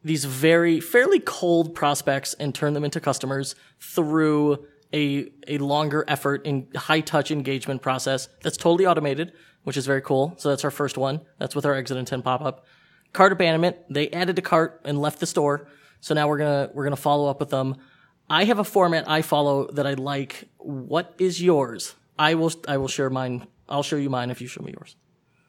[0.03, 6.47] these very fairly cold prospects and turn them into customers through a a longer effort
[6.47, 9.33] in high touch engagement process that's totally automated,
[9.65, 10.35] which is very cool.
[10.39, 11.21] So that's our first one.
[11.39, 12.67] That's with our exit intent pop up.
[13.13, 13.77] Cart abandonment.
[13.91, 15.69] They added a cart and left the store.
[16.01, 17.77] So now we're gonna we're gonna follow up with them.
[18.29, 20.49] I have a format I follow that I like.
[20.59, 21.95] What is yours?
[22.19, 23.47] I will I will share mine.
[23.69, 24.97] I'll show you mine if you show me yours.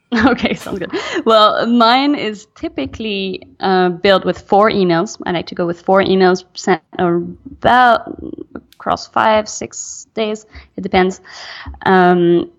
[0.26, 0.92] Okay, sounds good.
[1.26, 5.22] Well, mine is typically uh, built with four emails.
[5.26, 8.18] I like to go with four emails sent about
[8.74, 10.46] across five, six days.
[10.78, 11.20] It depends.
[11.86, 12.52] Um,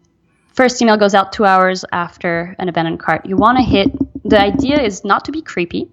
[0.52, 3.24] first email goes out two hours after an abandoned cart.
[3.24, 3.88] You want to hit.
[4.24, 5.88] The idea is not to be creepy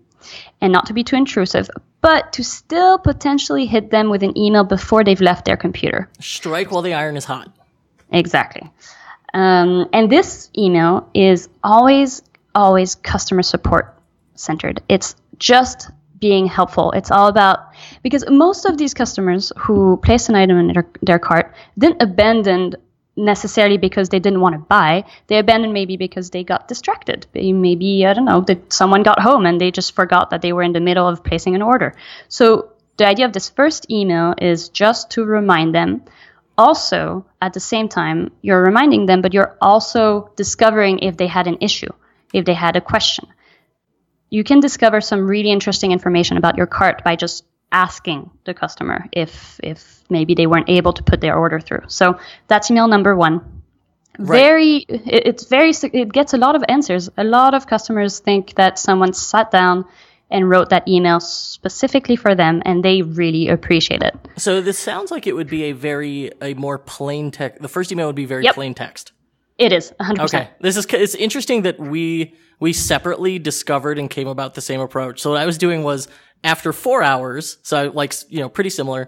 [0.60, 1.70] and not to be too intrusive,
[2.02, 6.10] but to still potentially hit them with an email before they've left their computer.
[6.20, 7.50] Strike while the iron is hot.
[8.12, 8.70] Exactly.
[9.36, 12.24] Um, and this email is always,
[12.56, 13.94] always customer support
[14.36, 14.82] centered.
[14.88, 16.92] It's just being helpful.
[16.94, 17.60] It's all about
[18.02, 22.76] because most of these customers who place an item in their, their cart didn't abandon
[23.18, 25.04] necessarily because they didn't want to buy.
[25.28, 27.28] They abandoned maybe because they got distracted.
[27.34, 30.64] Maybe I don't know that someone got home and they just forgot that they were
[30.64, 31.94] in the middle of placing an order.
[32.30, 36.04] So the idea of this first email is just to remind them
[36.58, 41.48] also at the same time you're reminding them but you're also discovering if they had
[41.48, 41.92] an issue
[42.34, 43.28] if they had a question.
[44.30, 49.06] You can discover some really interesting information about your cart by just asking the customer
[49.12, 51.84] if if maybe they weren't able to put their order through.
[51.88, 53.42] So that's email number one.
[54.18, 54.40] Right.
[54.40, 57.10] very it- it's very it gets a lot of answers.
[57.18, 59.86] A lot of customers think that someone sat down
[60.32, 65.12] and wrote that email specifically for them and they really appreciate it So this sounds
[65.12, 67.62] like it would be a very a more plain text.
[67.62, 68.56] The first email would be very Yep.
[68.56, 69.12] plain text.
[69.58, 74.28] it is 100% Okay, this is it's interesting that we we separately discovered and came
[74.28, 75.20] about the same approach.
[75.22, 76.08] So what I was doing was
[76.44, 79.08] after four hours, so like you know pretty similar,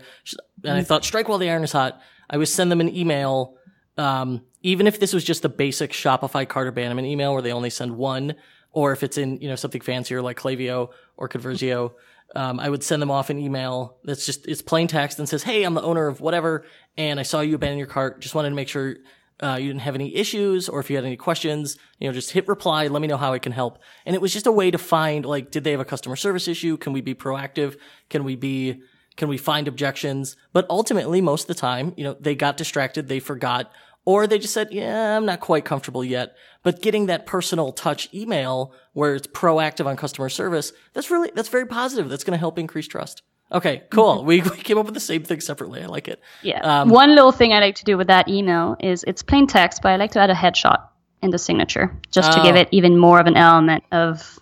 [0.64, 2.02] and I thought strike while the iron is hot.
[2.30, 3.56] I would send them an email,
[3.98, 7.70] um, even if this was just the basic Shopify cart abandonment email where they only
[7.70, 8.36] send one,
[8.72, 11.94] or if it's in you know something fancier like Klaviyo or Conversio.
[12.36, 15.44] Um, I would send them off an email that's just it's plain text and says,
[15.44, 16.66] "Hey, I'm the owner of whatever,
[16.98, 18.20] and I saw you abandon your cart.
[18.20, 18.98] Just wanted to make sure
[19.42, 22.32] uh, you didn't have any issues or if you had any questions, you know, just
[22.32, 22.88] hit reply.
[22.88, 23.80] Let me know how I can help.
[24.06, 26.48] And it was just a way to find, like, did they have a customer service
[26.48, 26.78] issue?
[26.78, 27.78] Can we be proactive?
[28.10, 28.82] Can we be,
[29.16, 30.36] can we find objections?
[30.54, 33.72] But ultimately, most of the time, you know, they got distracted, they forgot,
[34.08, 36.34] or they just said, yeah, I'm not quite comfortable yet.
[36.64, 41.50] But getting that personal touch email where it's proactive on customer service, that's really, that's
[41.50, 42.08] very positive.
[42.08, 43.22] That's going to help increase trust.
[43.52, 44.24] Okay, cool.
[44.24, 45.84] we, we came up with the same thing separately.
[45.84, 46.22] I like it.
[46.42, 46.62] Yeah.
[46.62, 49.82] Um, One little thing I like to do with that email is it's plain text,
[49.82, 50.88] but I like to add a headshot
[51.22, 52.60] in the signature just to give Oh.
[52.60, 54.40] it even more of an element of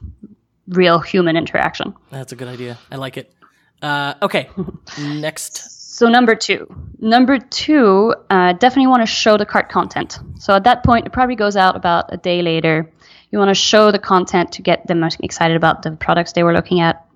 [0.67, 1.95] real human interaction.
[2.11, 2.77] That's a good idea.
[2.91, 3.33] I like it.
[3.81, 4.47] Uh, okay,
[4.99, 5.71] next.
[5.95, 6.67] So number two,
[6.99, 10.19] number two, uh, definitely want to show the cart content.
[10.37, 12.91] So at that point, it probably goes out about a day later.
[13.31, 16.51] You want to show the content to get them excited about the products they were
[16.51, 17.07] looking at.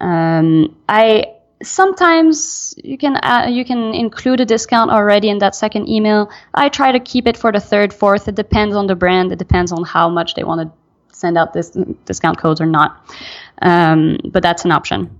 [0.00, 1.24] Um, I
[1.64, 6.30] sometimes you can uh, you can include a discount already in that second email.
[6.54, 8.28] I try to keep it for the third, fourth.
[8.28, 9.32] It depends on the brand.
[9.32, 13.12] It depends on how much they want to send out this discount codes or not.
[13.60, 15.10] Um, but that's an option.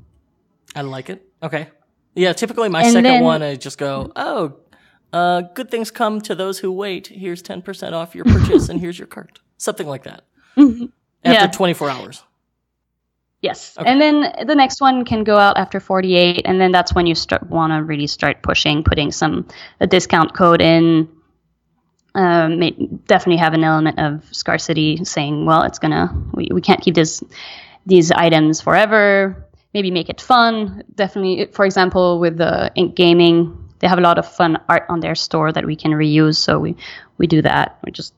[0.76, 1.26] I like it.
[1.42, 1.66] Okay.
[2.14, 4.56] Yeah, typically my And second then- one, I just go, oh,
[5.12, 7.06] uh, good things come to those who wait.
[7.08, 9.40] Here's 10% off your purchase and here's your cart.
[9.58, 10.24] Something like that.
[10.56, 10.88] After
[11.24, 11.46] Yeah.
[11.46, 12.22] 24 hours.
[13.40, 13.76] Yes.
[13.84, 17.14] And then the next one can go out after 48, and then that's when you
[17.14, 19.46] start want to really start pushing, putting some
[19.80, 21.08] a discount code in.
[22.14, 22.70] Um, may,
[23.06, 27.22] definitely have an element of scarcity, saying, well, it's gonna we, we can't keep this
[27.84, 29.44] these items forever.
[29.74, 30.84] Maybe make it fun.
[30.94, 35.00] Definitely, for example, with the Inked Gaming, they have a lot of fun art on
[35.00, 36.36] their store that we can reuse.
[36.36, 36.76] So we
[37.18, 37.78] we do that.
[37.84, 38.14] We just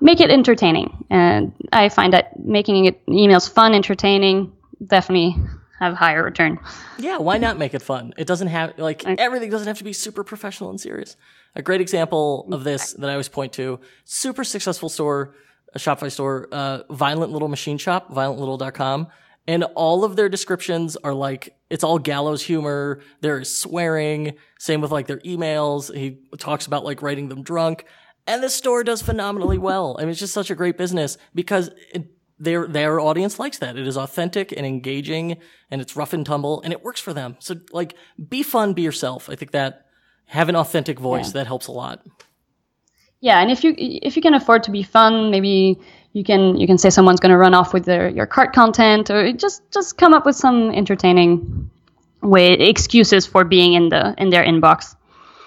[0.00, 1.04] make it entertaining.
[1.10, 4.52] And I find that making it emails fun, entertaining,
[4.86, 5.36] definitely
[5.80, 6.58] have higher return.
[6.98, 8.12] Yeah, why not make it fun?
[8.16, 11.16] It doesn't have, like, everything doesn't have to be super professional and serious.
[11.56, 15.34] A great example of this that I always point to, super successful store,
[15.74, 19.08] a Shopify store, uh, Violent Little Machine Shop, violentlittle.com.
[19.46, 23.00] And all of their descriptions are like, it's all gallows humor.
[23.20, 24.36] There is swearing.
[24.58, 25.92] Same with like their emails.
[25.94, 27.84] He talks about like writing them drunk.
[28.26, 29.96] And the store does phenomenally well.
[29.98, 32.06] I mean, it's just such a great business because it,
[32.38, 33.76] their their audience likes that.
[33.76, 35.38] It is authentic and engaging,
[35.70, 37.36] and it's rough and tumble, and it works for them.
[37.38, 37.94] So, like,
[38.28, 39.28] be fun, be yourself.
[39.30, 39.86] I think that
[40.26, 42.04] have an authentic voice that helps a lot.
[43.20, 45.80] Yeah, and if you if you can afford to be fun, maybe
[46.12, 49.10] you can you can say someone's going to run off with their your cart content,
[49.10, 51.70] or just just come up with some entertaining
[52.22, 54.94] way excuses for being in the in their inbox.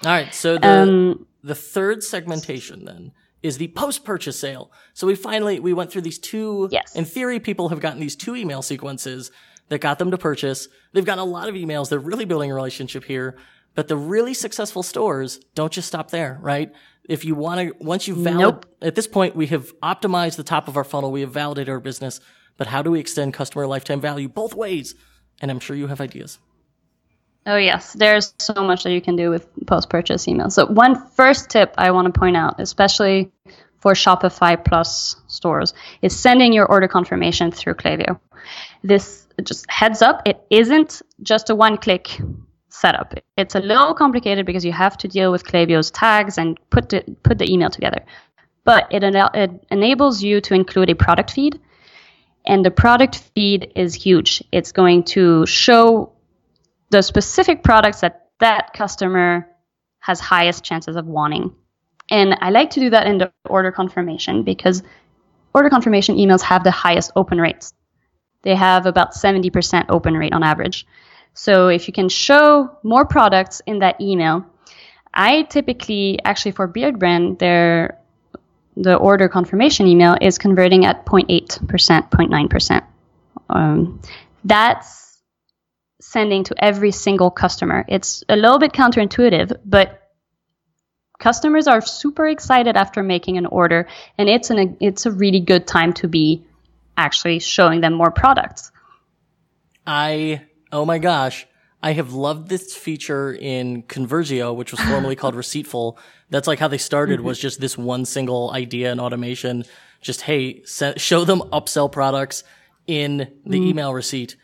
[0.04, 4.70] All right, so the Um, the third segmentation then is the post purchase sale.
[4.92, 6.68] So we finally we went through these two.
[6.70, 6.94] Yes.
[6.96, 9.30] In theory, people have gotten these two email sequences
[9.68, 10.68] that got them to purchase.
[10.92, 11.88] They've gotten a lot of emails.
[11.88, 13.36] They're really building a relationship here.
[13.74, 16.72] But the really successful stores don't just stop there, right?
[17.08, 18.66] If you want to, once you valid, Nope.
[18.82, 21.12] at this point, we have optimized the top of our funnel.
[21.12, 22.20] We have validated our business,
[22.56, 24.94] but how do we extend customer lifetime value both ways?
[25.40, 26.38] And I'm sure you have ideas.
[27.46, 30.50] Oh yes, there's so much that you can do with post-purchase email.
[30.50, 33.30] So one first tip I want to point out, especially
[33.78, 38.18] for Shopify Plus stores, is sending your order confirmation through Klaviyo.
[38.82, 42.20] This just heads up, it isn't just a one-click
[42.80, 43.14] setup.
[43.36, 47.02] It's a little complicated because you have to deal with Klaviyo's tags and put the,
[47.22, 48.04] put the email together.
[48.64, 51.60] But it, it enables you to include a product feed,
[52.44, 54.42] and the product feed is huge.
[54.52, 56.12] It's going to show
[56.90, 59.48] the specific products that that customer
[60.00, 61.54] has highest chances of wanting.
[62.10, 64.82] And I like to do that in the order confirmation because
[65.54, 67.72] order confirmation emails have the highest open rates.
[68.42, 70.86] They have about 70% open rate on average.
[71.36, 74.46] So if you can show more products in that email,
[75.12, 77.98] I typically actually for Beard Brand, their
[78.74, 81.60] the order confirmation email is converting at 0.8%,
[82.10, 82.84] 0.9%.
[83.48, 84.00] Um,
[84.44, 85.18] that's
[86.00, 87.84] sending to every single customer.
[87.86, 90.02] It's a little bit counterintuitive, but
[91.18, 95.66] customers are super excited after making an order, and it's an it's a really good
[95.66, 96.46] time to be
[96.96, 98.70] actually showing them more products.
[99.86, 101.46] I, oh my gosh,
[101.82, 105.96] I have loved this feature in Conversio, which was formerly called Receiptful.
[106.30, 109.64] That's like how they started was just this one single idea and automation.
[110.00, 112.44] Just, hey, se- show them upsell products
[112.86, 113.68] in the mm.
[113.68, 114.36] email receipt.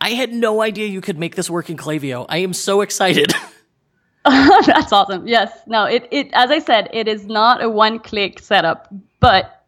[0.00, 2.26] I had no idea you could make this work in Klaviyo.
[2.28, 3.32] I am so excited.
[4.24, 5.26] That's awesome.
[5.26, 5.52] Yes.
[5.66, 9.64] No, it, it as I said, it is not a one click setup, but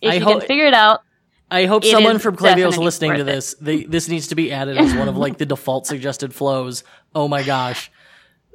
[0.00, 1.02] if I you hope- can figure it out,
[1.50, 3.54] I hope It someone from Klaviyo is listening to this.
[3.60, 6.82] They, this needs to be added as one of like the default suggested flows.
[7.14, 7.90] Oh my gosh.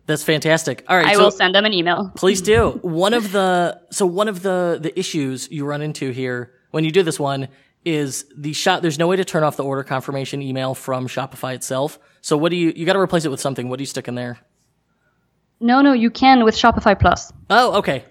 [0.07, 0.83] That's fantastic.
[0.89, 1.07] All right.
[1.07, 2.11] I so will send them an email.
[2.15, 2.79] Please do.
[2.81, 6.91] One of the so one of the the issues you run into here when you
[6.91, 7.47] do this one
[7.85, 8.81] is the shot.
[8.81, 11.97] There's no way to turn off the order confirmation email from Shopify itself.
[12.19, 13.69] So what do you you got to replace it with something?
[13.69, 14.39] What do you stick in there?
[15.61, 17.31] No, no, you can with Shopify Plus.
[17.49, 18.03] Oh, okay.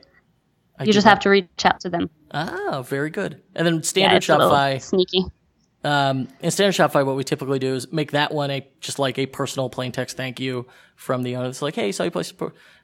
[0.81, 2.11] I You just not- have to reach out to them.
[2.33, 3.43] Oh, very good.
[3.55, 4.81] And then Yeah, standard a Shopify.
[4.83, 5.25] sneaky.
[5.85, 9.19] Um, in standard Shopify, what we typically do is make that one a just like
[9.19, 10.67] a personal plain text thank you
[10.97, 11.49] from the owner.
[11.49, 12.33] It's like, hey, saw you place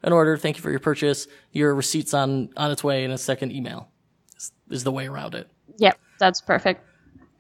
[0.02, 0.36] an order.
[0.36, 1.26] Thank you for your purchase.
[1.52, 3.88] Your receipt's on on its way in a second email.
[4.36, 5.48] Is, is the way around it.
[5.78, 6.82] Yep, that's perfect.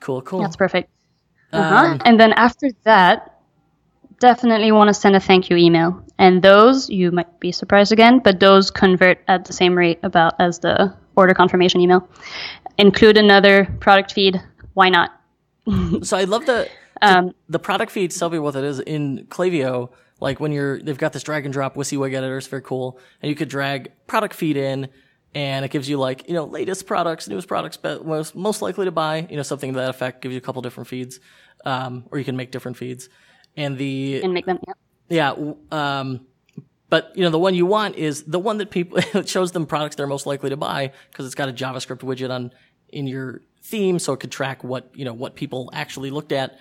[0.00, 0.40] Cool, cool.
[0.40, 0.90] That's perfect.
[1.52, 1.96] Uh-huh.
[2.04, 3.35] and then after that,
[4.20, 6.02] definitely want to send a thank you email.
[6.18, 10.34] And those, you might be surprised again, but those convert at the same rate about
[10.38, 12.08] as the order confirmation email.
[12.78, 14.40] Include another product feed.
[14.74, 15.12] Why not?
[16.02, 16.68] So I love the
[17.02, 18.10] Um, the product feed.
[18.10, 19.90] Tell me what that is in Klaviyo.
[20.20, 22.38] Like when you're, they've got this drag and drop WYSIWYG editor.
[22.38, 24.88] It's very cool, and you could drag product feed in,
[25.34, 28.86] and it gives you like you know latest products, newest products, but most most likely
[28.86, 29.26] to buy.
[29.28, 30.22] You know something to that effect.
[30.22, 31.20] Gives you a couple different feeds,
[31.66, 33.10] um, or you can make different feeds.
[33.56, 34.58] And the and make them.
[35.08, 35.34] Yeah.
[35.38, 36.26] yeah, um,
[36.88, 39.66] but you know the one you want is the one that people it shows them
[39.66, 42.52] products they're most likely to buy because it's got a JavaScript widget on
[42.88, 46.58] in your theme, so it could track what you know what people actually looked at.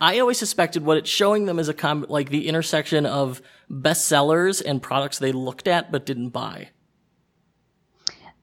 [0.00, 4.60] I always suspected what it's showing them is a com- like the intersection of bestsellers
[4.64, 6.70] and products they looked at but didn't buy.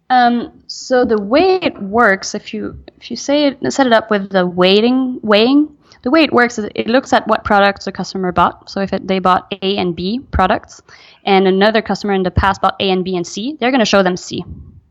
[0.10, 4.10] Um, so the way it works, if you if you say it, set it up
[4.10, 7.92] with the weighting weighing, the way it works is it looks at what products the
[7.92, 8.70] customer bought.
[8.70, 10.82] So if it, they bought A and B products,
[11.26, 13.86] and another customer in the past bought A and B and C, they're going to
[13.86, 14.44] show them C.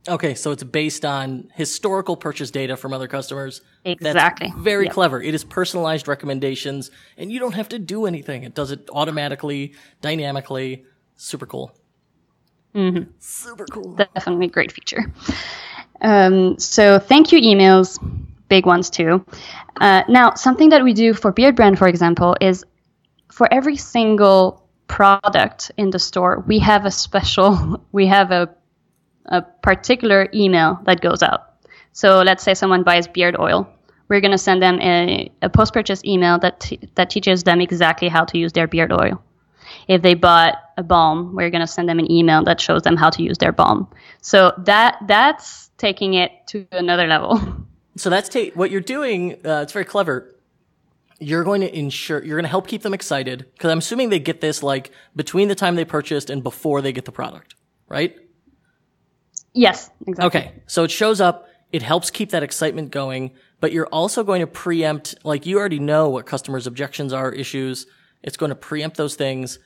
[0.09, 3.61] Okay, so it's based on historical purchase data from other customers.
[3.85, 4.49] Exactly.
[4.49, 4.95] That's very Yep.
[4.95, 5.23] clever.
[5.23, 8.43] It is personalized recommendations, and you don't have to do anything.
[8.43, 10.85] It does it automatically, dynamically.
[11.17, 11.73] Super cool.
[12.75, 13.11] Mm-hmm.
[13.19, 13.97] Super cool.
[13.97, 15.13] Definitely a great feature.
[16.01, 17.99] Um, so thank you emails,
[18.49, 19.25] big ones too.
[19.81, 22.65] Uh, now, something that we do for Beard Brand, for example, is
[23.31, 28.49] for every single product in the store, we have a special, we have a,
[29.27, 31.55] a particular email that goes out.
[31.93, 33.69] So let's say someone buys beard oil.
[34.09, 37.61] We're going to send them a, a post purchase email that, t- that teaches them
[37.61, 39.23] exactly how to use their beard oil.
[39.87, 42.97] If they bought a balm, we're going to send them an email that shows them
[42.97, 43.89] how to use their balm.
[44.23, 47.41] So that that's taking it to another level.
[47.99, 49.35] So that's ta- what you're doing.
[49.45, 50.35] Uh, it's very clever.
[51.21, 54.21] You're going to ensure you're going to help keep them excited because I'm assuming they
[54.21, 57.57] get this like between the time they purchased and before they get the product,
[57.89, 58.17] right?
[59.53, 60.27] yes, exactly.
[60.27, 60.53] Okay.
[60.67, 61.49] So it shows up.
[61.73, 65.79] It helps keep that excitement going, but you're also going to preempt, like you already
[65.79, 67.87] know what customers' objections are, issues.
[68.23, 69.59] It's going to preempt those things.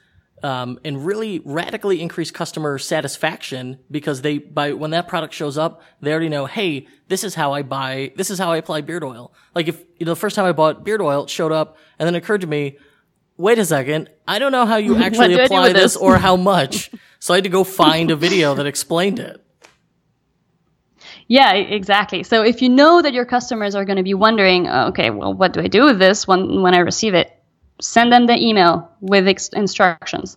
[0.42, 5.82] Um, and really radically increase customer satisfaction because they by when that product shows up,
[6.00, 9.04] they already know, hey, this is how I buy, this is how I apply beard
[9.04, 9.32] oil.
[9.54, 12.06] Like if you know the first time I bought beard oil, it showed up, and
[12.06, 12.78] then it occurred to me,
[13.36, 16.90] wait a second, I don't know how you actually apply this, this or how much,
[17.18, 19.42] so I had to go find a video that explained it.
[21.28, 22.24] Yeah, exactly.
[22.24, 25.32] So if you know that your customers are going to be wondering, oh, okay, well,
[25.32, 27.31] what do I do with this when when I receive it?
[27.82, 30.36] Send them the email with ex- instructions.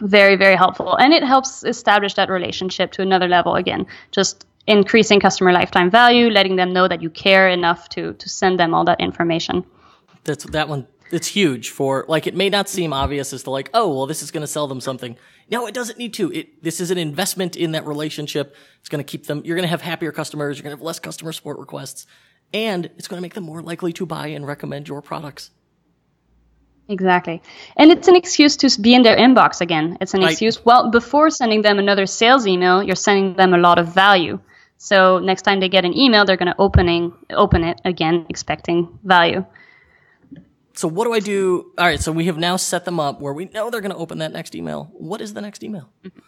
[0.00, 0.96] Very, very helpful.
[0.96, 3.86] And it helps establish that relationship to another level again.
[4.10, 8.58] Just increasing customer lifetime value, letting them know that you care enough to to send
[8.58, 9.64] them all that information.
[10.24, 13.70] That's that one it's huge for like it may not seem obvious as to like
[13.74, 15.16] oh well this is going to sell them something
[15.50, 19.04] no it doesn't need to it this is an investment in that relationship it's going
[19.04, 21.30] to keep them you're going to have happier customers you're going to have less customer
[21.30, 22.06] support requests
[22.54, 25.50] and it's going to make them more likely to buy and recommend your products
[26.88, 27.40] Exactly.
[27.76, 29.96] And it's an excuse to be in their inbox again.
[30.00, 30.64] It's an excuse.
[30.64, 34.40] Well, before sending them another sales email, you're sending them a lot of value.
[34.78, 38.98] So next time they get an email, they're going to opening open it again, expecting
[39.04, 39.44] value.
[40.74, 41.72] So what do I do?
[41.78, 42.00] All right.
[42.00, 44.32] So we have now set them up where we know they're going to open that
[44.32, 44.90] next email.
[44.92, 45.88] What is the next email?
[46.04, 46.18] Mm-hmm.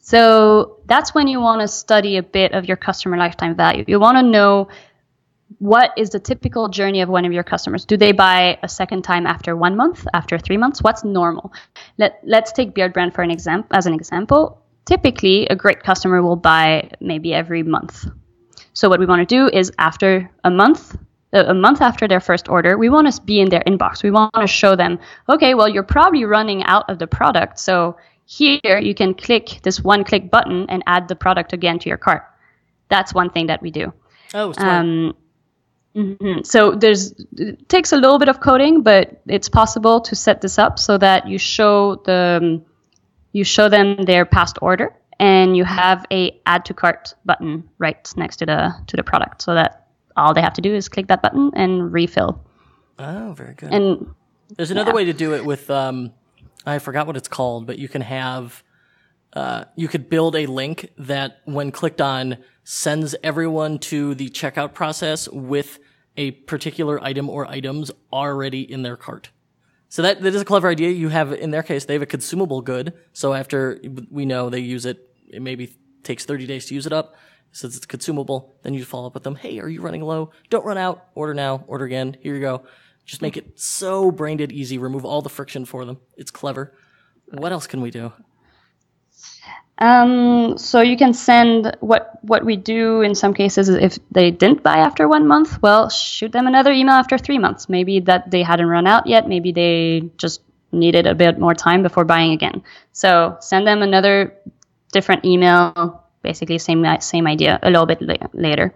[0.00, 3.84] So that's when you want to study a bit of your customer lifetime value.
[3.86, 4.68] You want to know
[5.58, 7.84] what is the typical journey of one of your customers?
[7.84, 10.82] Do they buy a second time after one month, after three months?
[10.82, 11.52] What's normal?
[11.98, 14.62] Let, let's take Beardbrand for an example as an example.
[14.84, 18.06] Typically, a great customer will buy maybe every month.
[18.72, 20.96] So what we want to do is after a month,
[21.32, 24.02] a month after their first order, we want to be in their inbox.
[24.02, 24.98] We want to show them,
[25.28, 27.58] okay, well, you're probably running out of the product.
[27.58, 27.96] So
[28.26, 31.98] here you can click this one click button and add the product again to your
[31.98, 32.24] cart.
[32.88, 33.92] That's one thing that we do.
[34.34, 35.14] Oh, um,
[35.94, 36.42] Mm-hmm.
[36.44, 40.58] So there's it takes a little bit of coding, but it's possible to set this
[40.58, 42.64] up so that you show the um,
[43.32, 48.12] you show them their past order and you have a add to cart button right
[48.16, 49.86] next to the to the product so that
[50.16, 52.44] all they have to do is click that button and refill.
[52.98, 53.72] Oh, very good.
[53.72, 54.14] And
[54.56, 54.96] there's another yeah.
[54.96, 56.12] way to do it with um,
[56.64, 58.62] I forgot what it's called, but you can have
[59.32, 64.74] uh, you could build a link that when clicked on sends everyone to the checkout
[64.74, 65.78] process with
[66.16, 69.30] a particular item or items already in their cart.
[69.88, 70.90] So that, that is a clever idea.
[70.90, 72.94] You have, in their case, they have a consumable good.
[73.12, 73.80] So after
[74.10, 77.16] we know they use it, it maybe takes 30 days to use it up.
[77.52, 79.34] Since it's consumable, then you follow up with them.
[79.34, 80.30] Hey, are you running low?
[80.48, 81.08] Don't run out.
[81.14, 81.64] Order now.
[81.66, 82.16] Order again.
[82.20, 82.64] Here you go.
[83.04, 84.78] Just make it so brain dead easy.
[84.78, 85.98] Remove all the friction for them.
[86.16, 86.74] It's clever.
[87.26, 88.12] What else can we do?
[89.78, 94.62] Um, so you can send what what we do in some cases if they didn't
[94.62, 97.68] buy after one month, well, shoot them another email after three months.
[97.68, 99.28] Maybe that they hadn't run out yet.
[99.28, 102.62] Maybe they just needed a bit more time before buying again.
[102.92, 104.34] So send them another
[104.92, 108.74] different email, basically same same idea, a little bit la- later.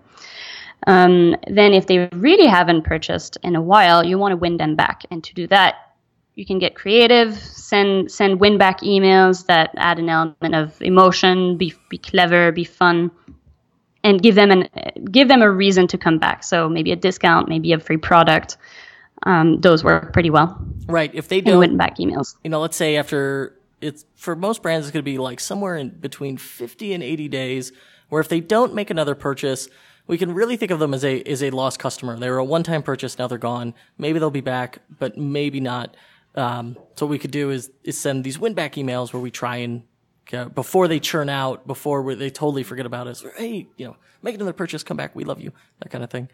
[0.86, 4.76] Um, then if they really haven't purchased in a while, you want to win them
[4.76, 5.74] back, and to do that,
[6.36, 11.56] you can get creative, send send win back emails that add an element of emotion,
[11.56, 13.10] be be clever, be fun,
[14.04, 14.68] and give them an
[15.10, 16.44] give them a reason to come back.
[16.44, 18.58] So maybe a discount, maybe a free product.
[19.22, 20.62] Um, those work pretty well.
[20.86, 21.10] Right.
[21.14, 24.86] If they don't win back emails, you know, let's say after it's for most brands,
[24.86, 27.72] it's going to be like somewhere in between fifty and eighty days.
[28.10, 29.68] Where if they don't make another purchase,
[30.06, 32.18] we can really think of them as a as a lost customer.
[32.18, 33.72] They were a one time purchase, now they're gone.
[33.96, 35.96] Maybe they'll be back, but maybe not.
[36.36, 39.30] Um, so what we could do is, is send these win back emails where we
[39.30, 39.82] try and
[40.32, 43.24] uh, before they churn out, before they totally forget about us.
[43.36, 46.28] Hey, you know, make another purchase, come back, we love you, that kind of thing.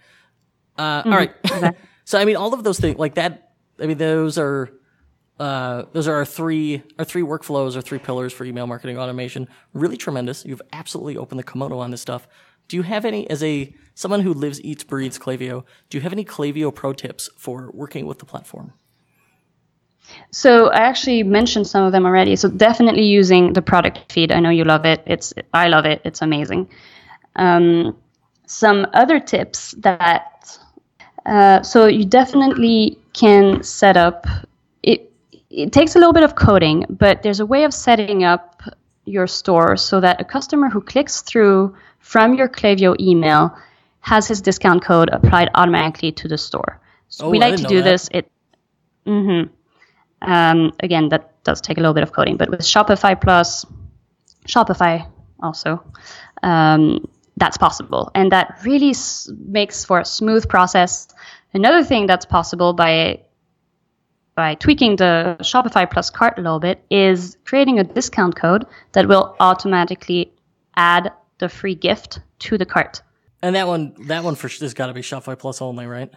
[0.76, 1.12] Uh, mm-hmm.
[1.12, 1.34] all right.
[1.50, 1.72] Okay.
[2.04, 3.52] so I mean, all of those things like that.
[3.78, 4.70] I mean, those are
[5.38, 9.48] uh, those are our three our three workflows, our three pillars for email marketing automation.
[9.74, 10.44] Really tremendous.
[10.44, 12.26] You've absolutely opened the kimono on this stuff.
[12.68, 16.12] Do you have any, as a someone who lives, eats, breathes Klaviyo, do you have
[16.12, 18.72] any Klaviyo pro tips for working with the platform?
[20.32, 22.36] So I actually mentioned some of them already.
[22.36, 24.32] So definitely using the product feed.
[24.32, 25.02] I know you love it.
[25.06, 26.00] It's I love it.
[26.04, 26.68] It's amazing.
[27.36, 27.96] Um,
[28.46, 30.58] some other tips that
[31.26, 34.26] uh, so you definitely can set up.
[34.82, 35.12] It
[35.50, 38.62] it takes a little bit of coding, but there's a way of setting up
[39.04, 43.56] your store so that a customer who clicks through from your Klaviyo email
[44.00, 46.80] has his discount code applied automatically to the store.
[47.08, 47.90] So oh, we like to do that.
[47.90, 48.08] this.
[48.12, 48.30] It.
[49.06, 49.52] Mm-hmm.
[50.24, 53.66] Um, again, that does take a little bit of coding, but with Shopify Plus,
[54.46, 55.06] Shopify
[55.42, 55.82] also,
[56.42, 57.04] um,
[57.36, 58.10] that's possible.
[58.14, 61.08] And that really s- makes for a smooth process.
[61.54, 63.22] Another thing that's possible by
[64.34, 69.06] by tweaking the Shopify Plus cart a little bit is creating a discount code that
[69.06, 70.32] will automatically
[70.74, 73.02] add the free gift to the cart.
[73.42, 76.10] And that one, that one for has got to be Shopify Plus only, right?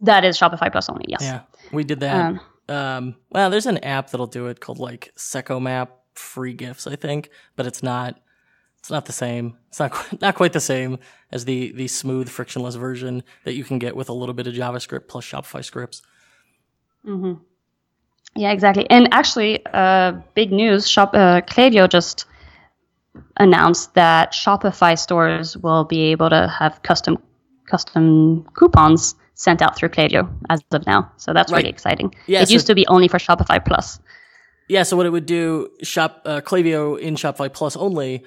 [0.00, 1.04] That is Shopify Plus only.
[1.08, 1.20] Yes.
[1.20, 1.40] Yeah,
[1.72, 2.24] we did that.
[2.24, 2.40] Um,
[2.70, 7.30] um, well, there's an app that'll do it called like Secomapp free gifts, I think,
[7.56, 8.20] but it's not.
[8.78, 9.58] It's not the same.
[9.68, 9.92] It's not
[10.22, 10.98] not quite the same
[11.32, 14.54] as the the smooth, frictionless version that you can get with a little bit of
[14.54, 16.02] JavaScript plus Shopify scripts.
[17.04, 17.42] Mm-hmm.
[18.36, 18.88] Yeah, exactly.
[18.88, 22.24] And actually, uh, big news: Shop uh, Klaviyo just
[23.36, 27.18] announced that Shopify stores will be able to have custom
[27.66, 31.10] custom coupons sent out through Klaviyo as of now.
[31.16, 31.60] So that's right.
[31.60, 32.14] really exciting.
[32.26, 33.98] Yeah, it so used to be only for Shopify Plus.
[34.68, 38.22] Yeah, so what it would do, Shop uh, Klaviyo in Shopify Plus only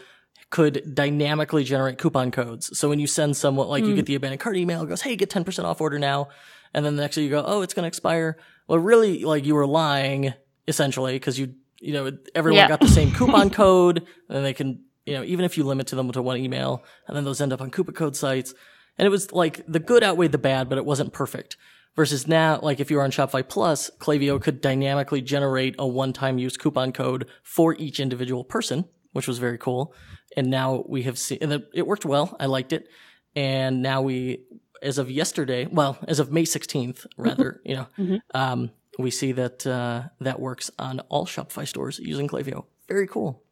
[0.50, 2.76] could dynamically generate coupon codes.
[2.78, 3.88] So when you send someone, like mm.
[3.88, 3.98] you hmm.
[3.98, 6.30] get the abandoned cart email, it goes, "Hey, get ten percent off order now,"
[6.74, 8.38] and then the next day you go, "Oh, it's going to expire."
[8.68, 10.34] Well, really, like you were lying
[10.68, 12.68] essentially because you, you know, everyone yeah.
[12.68, 15.96] got the same coupon code, and they can, you know, even if you limit to
[15.96, 18.56] them to one email, and then those end up on coupon code sites.
[18.98, 21.58] And it was like the good outweighed the bad, but it wasn't perfect.
[21.96, 26.40] Versus now, like if you were on Shopify Plus, Klaviyo could dynamically generate a one-time
[26.40, 29.94] use coupon code for each individual person, which was very cool.
[30.36, 32.36] And now we have seen, and it worked well.
[32.40, 32.88] I liked it.
[33.36, 34.46] And now we,
[34.82, 38.16] as of yesterday, well, as of May 16th, rather, you know, mm-hmm.
[38.34, 42.66] um, we see that, uh, that works on all Shopify stores using Klaviyo.
[42.88, 43.44] Very cool.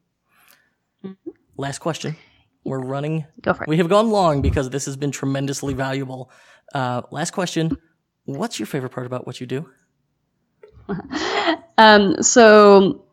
[1.03, 1.29] Mm-hmm.
[1.57, 2.15] Last question.
[2.63, 3.25] We're running.
[3.41, 3.69] Go for it.
[3.69, 6.31] We have gone long because this has been tremendously valuable.
[6.73, 7.77] Uh, last question.
[8.25, 9.69] What's your favorite part about what you do?
[11.77, 13.05] um, so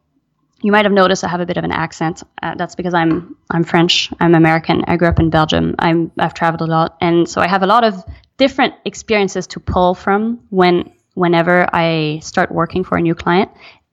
[0.63, 2.23] you might have noticed I have a bit of an accent.
[2.43, 4.11] Uh, that's because I'm I'm French.
[4.21, 4.85] I'm American.
[4.87, 5.75] I grew up in Belgium.
[5.79, 8.05] I'm I've traveled a lot, and so I have a lot of
[8.37, 13.51] different experiences to pull from when whenever I start working for a new client.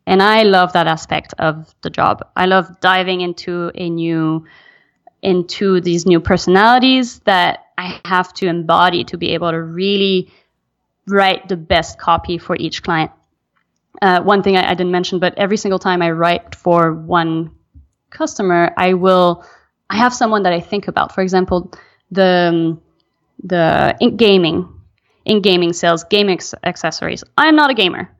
[0.07, 2.27] And I love that aspect of the job.
[2.35, 4.45] I love diving into a new
[5.25, 10.31] into these new personalities that I have to embody to be able to really
[11.07, 13.11] write the best copy for each client.
[14.01, 17.51] Uh, one thing I, I, didn't mention, but every single time I write for one
[18.11, 19.43] customer, I will,
[19.89, 21.15] I have someone that I think about.
[21.15, 21.71] For example,
[22.11, 22.77] the,
[23.43, 24.69] the Inked Gaming,
[25.25, 27.23] Inked Gaming sales, gaming accessories.
[27.35, 28.14] I'm not a gamer.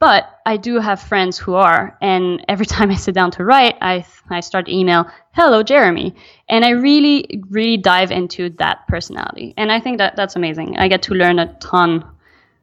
[0.00, 3.76] But I do have friends who are, and every time I sit down to write,
[3.80, 6.14] I I start email, "Hello, Jeremy,"
[6.48, 10.78] and I really really dive into that personality, and I think that that's amazing.
[10.78, 12.04] I get to learn a ton.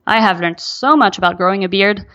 [0.07, 2.05] I have learned so much about growing a beard.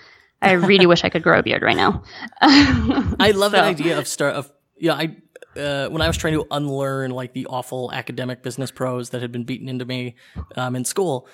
[0.40, 2.02] I really wish I could grow a beard right now.
[2.40, 3.58] I love so.
[3.58, 4.94] that idea of start of yeah.
[4.94, 5.16] I
[5.56, 9.30] uh, when I was trying to unlearn like the awful academic business prose that had
[9.30, 10.16] been beaten into me
[10.56, 11.28] um, in school,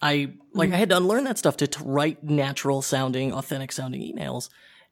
[0.00, 0.74] I like mm-hmm.
[0.74, 4.48] I had to unlearn that stuff to, to write natural sounding, authentic sounding emails.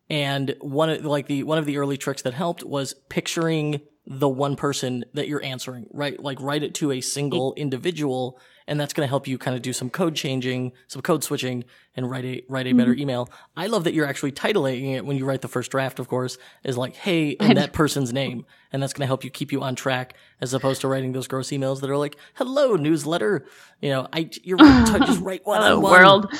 [0.08, 4.28] And one of like the one of the early tricks that helped was picturing the
[4.28, 6.20] one person that you're answering, right?
[6.20, 9.62] Like write it to a single individual and that's going to help you kind of
[9.62, 11.64] do some code changing, some code switching,
[11.94, 13.00] and write a write a better mm-hmm.
[13.00, 13.30] email.
[13.56, 15.98] I love that you're actually titling it when you write the first draft.
[15.98, 19.30] Of course, is like, hey, and that person's name, and that's going to help you
[19.30, 22.74] keep you on track, as opposed to writing those gross emails that are like, hello
[22.74, 23.46] newsletter.
[23.80, 25.92] You know, I you're right, just write one on one.
[25.92, 26.32] World.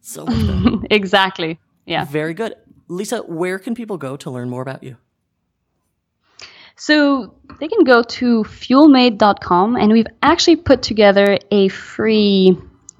[0.00, 0.26] So
[0.90, 1.58] exactly.
[1.86, 2.04] Yeah.
[2.04, 2.54] Very good,
[2.88, 3.18] Lisa.
[3.18, 4.96] Where can people go to learn more about you?
[6.80, 12.56] So they can go to fuelmade.com and we've actually put together a free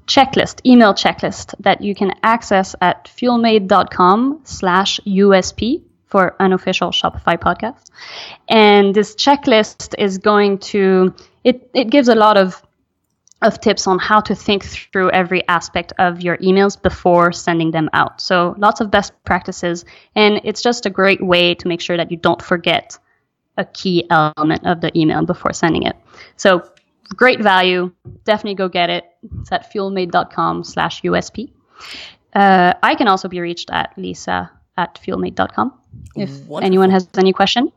[0.07, 7.87] checklist, email checklist that you can access at fuelmade.com slash USP for unofficial Shopify podcast.
[8.51, 12.63] And this checklist is going to, it, it gives a lot of
[13.41, 17.89] of tips on how to think through every aspect of your emails before sending them
[17.95, 18.21] out.
[18.21, 22.11] So lots of best practices and it's just a great way to make sure that
[22.11, 22.99] you don't forget
[23.61, 25.95] a key element of the email before sending it.
[26.37, 26.63] So
[27.15, 27.93] great value.
[28.25, 29.05] Definitely go get it.
[29.41, 31.53] It's at fuelmade.com slash USP.
[32.33, 35.79] Uh, I can also be reached at lisa at fuelmade.com
[36.17, 36.61] if Wonderful.
[36.61, 37.71] anyone has any question.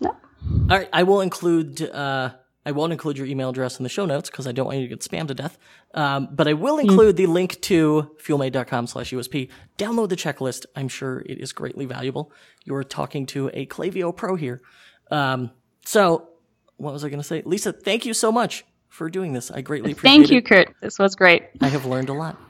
[0.00, 0.10] No.
[0.10, 0.88] All right.
[0.92, 2.30] I will include, uh,
[2.66, 4.88] I won't include your email address in the show notes because I don't want you
[4.88, 5.58] to get spammed to death.
[5.94, 7.18] Um, but I will include mm.
[7.18, 9.50] the link to fuelmade.com slash USP.
[9.78, 10.66] Download the checklist.
[10.74, 12.32] I'm sure it is greatly valuable.
[12.64, 14.62] You're talking to a Klaviyo pro here.
[15.10, 15.50] Um,
[15.84, 16.28] so
[16.76, 17.42] what was I going to say?
[17.44, 19.50] Lisa, thank you so much for doing this.
[19.50, 20.16] I greatly appreciate it.
[20.16, 20.46] Thank you, it.
[20.46, 20.74] Kurt.
[20.80, 21.44] This was great.
[21.60, 22.40] I have learned a lot.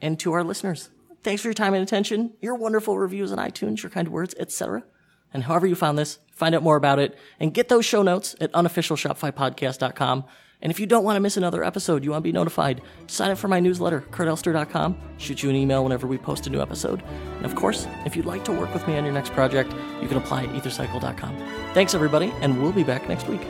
[0.00, 0.90] And to our listeners,
[1.22, 4.84] thanks for your time and attention, your wonderful reviews on iTunes, your kind words, etc.
[5.32, 8.34] And however you found this, find out more about it and get those show notes
[8.40, 10.24] at unofficialshopifypodcast.com.
[10.62, 13.30] And if you don't want to miss another episode, you want to be notified, sign
[13.30, 14.96] up for my newsletter, kurtelster.com.
[15.18, 17.02] Shoot you an email whenever we post a new episode.
[17.36, 20.08] And of course, if you'd like to work with me on your next project, you
[20.08, 21.36] can apply at ethercycle.com.
[21.74, 23.42] Thanks, everybody, and we'll be back next week.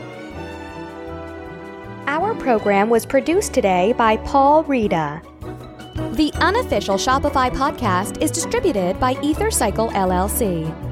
[2.06, 5.22] Our program was produced today by Paul Rita.
[6.12, 10.91] The unofficial Shopify podcast is distributed by EtherCycle LLC.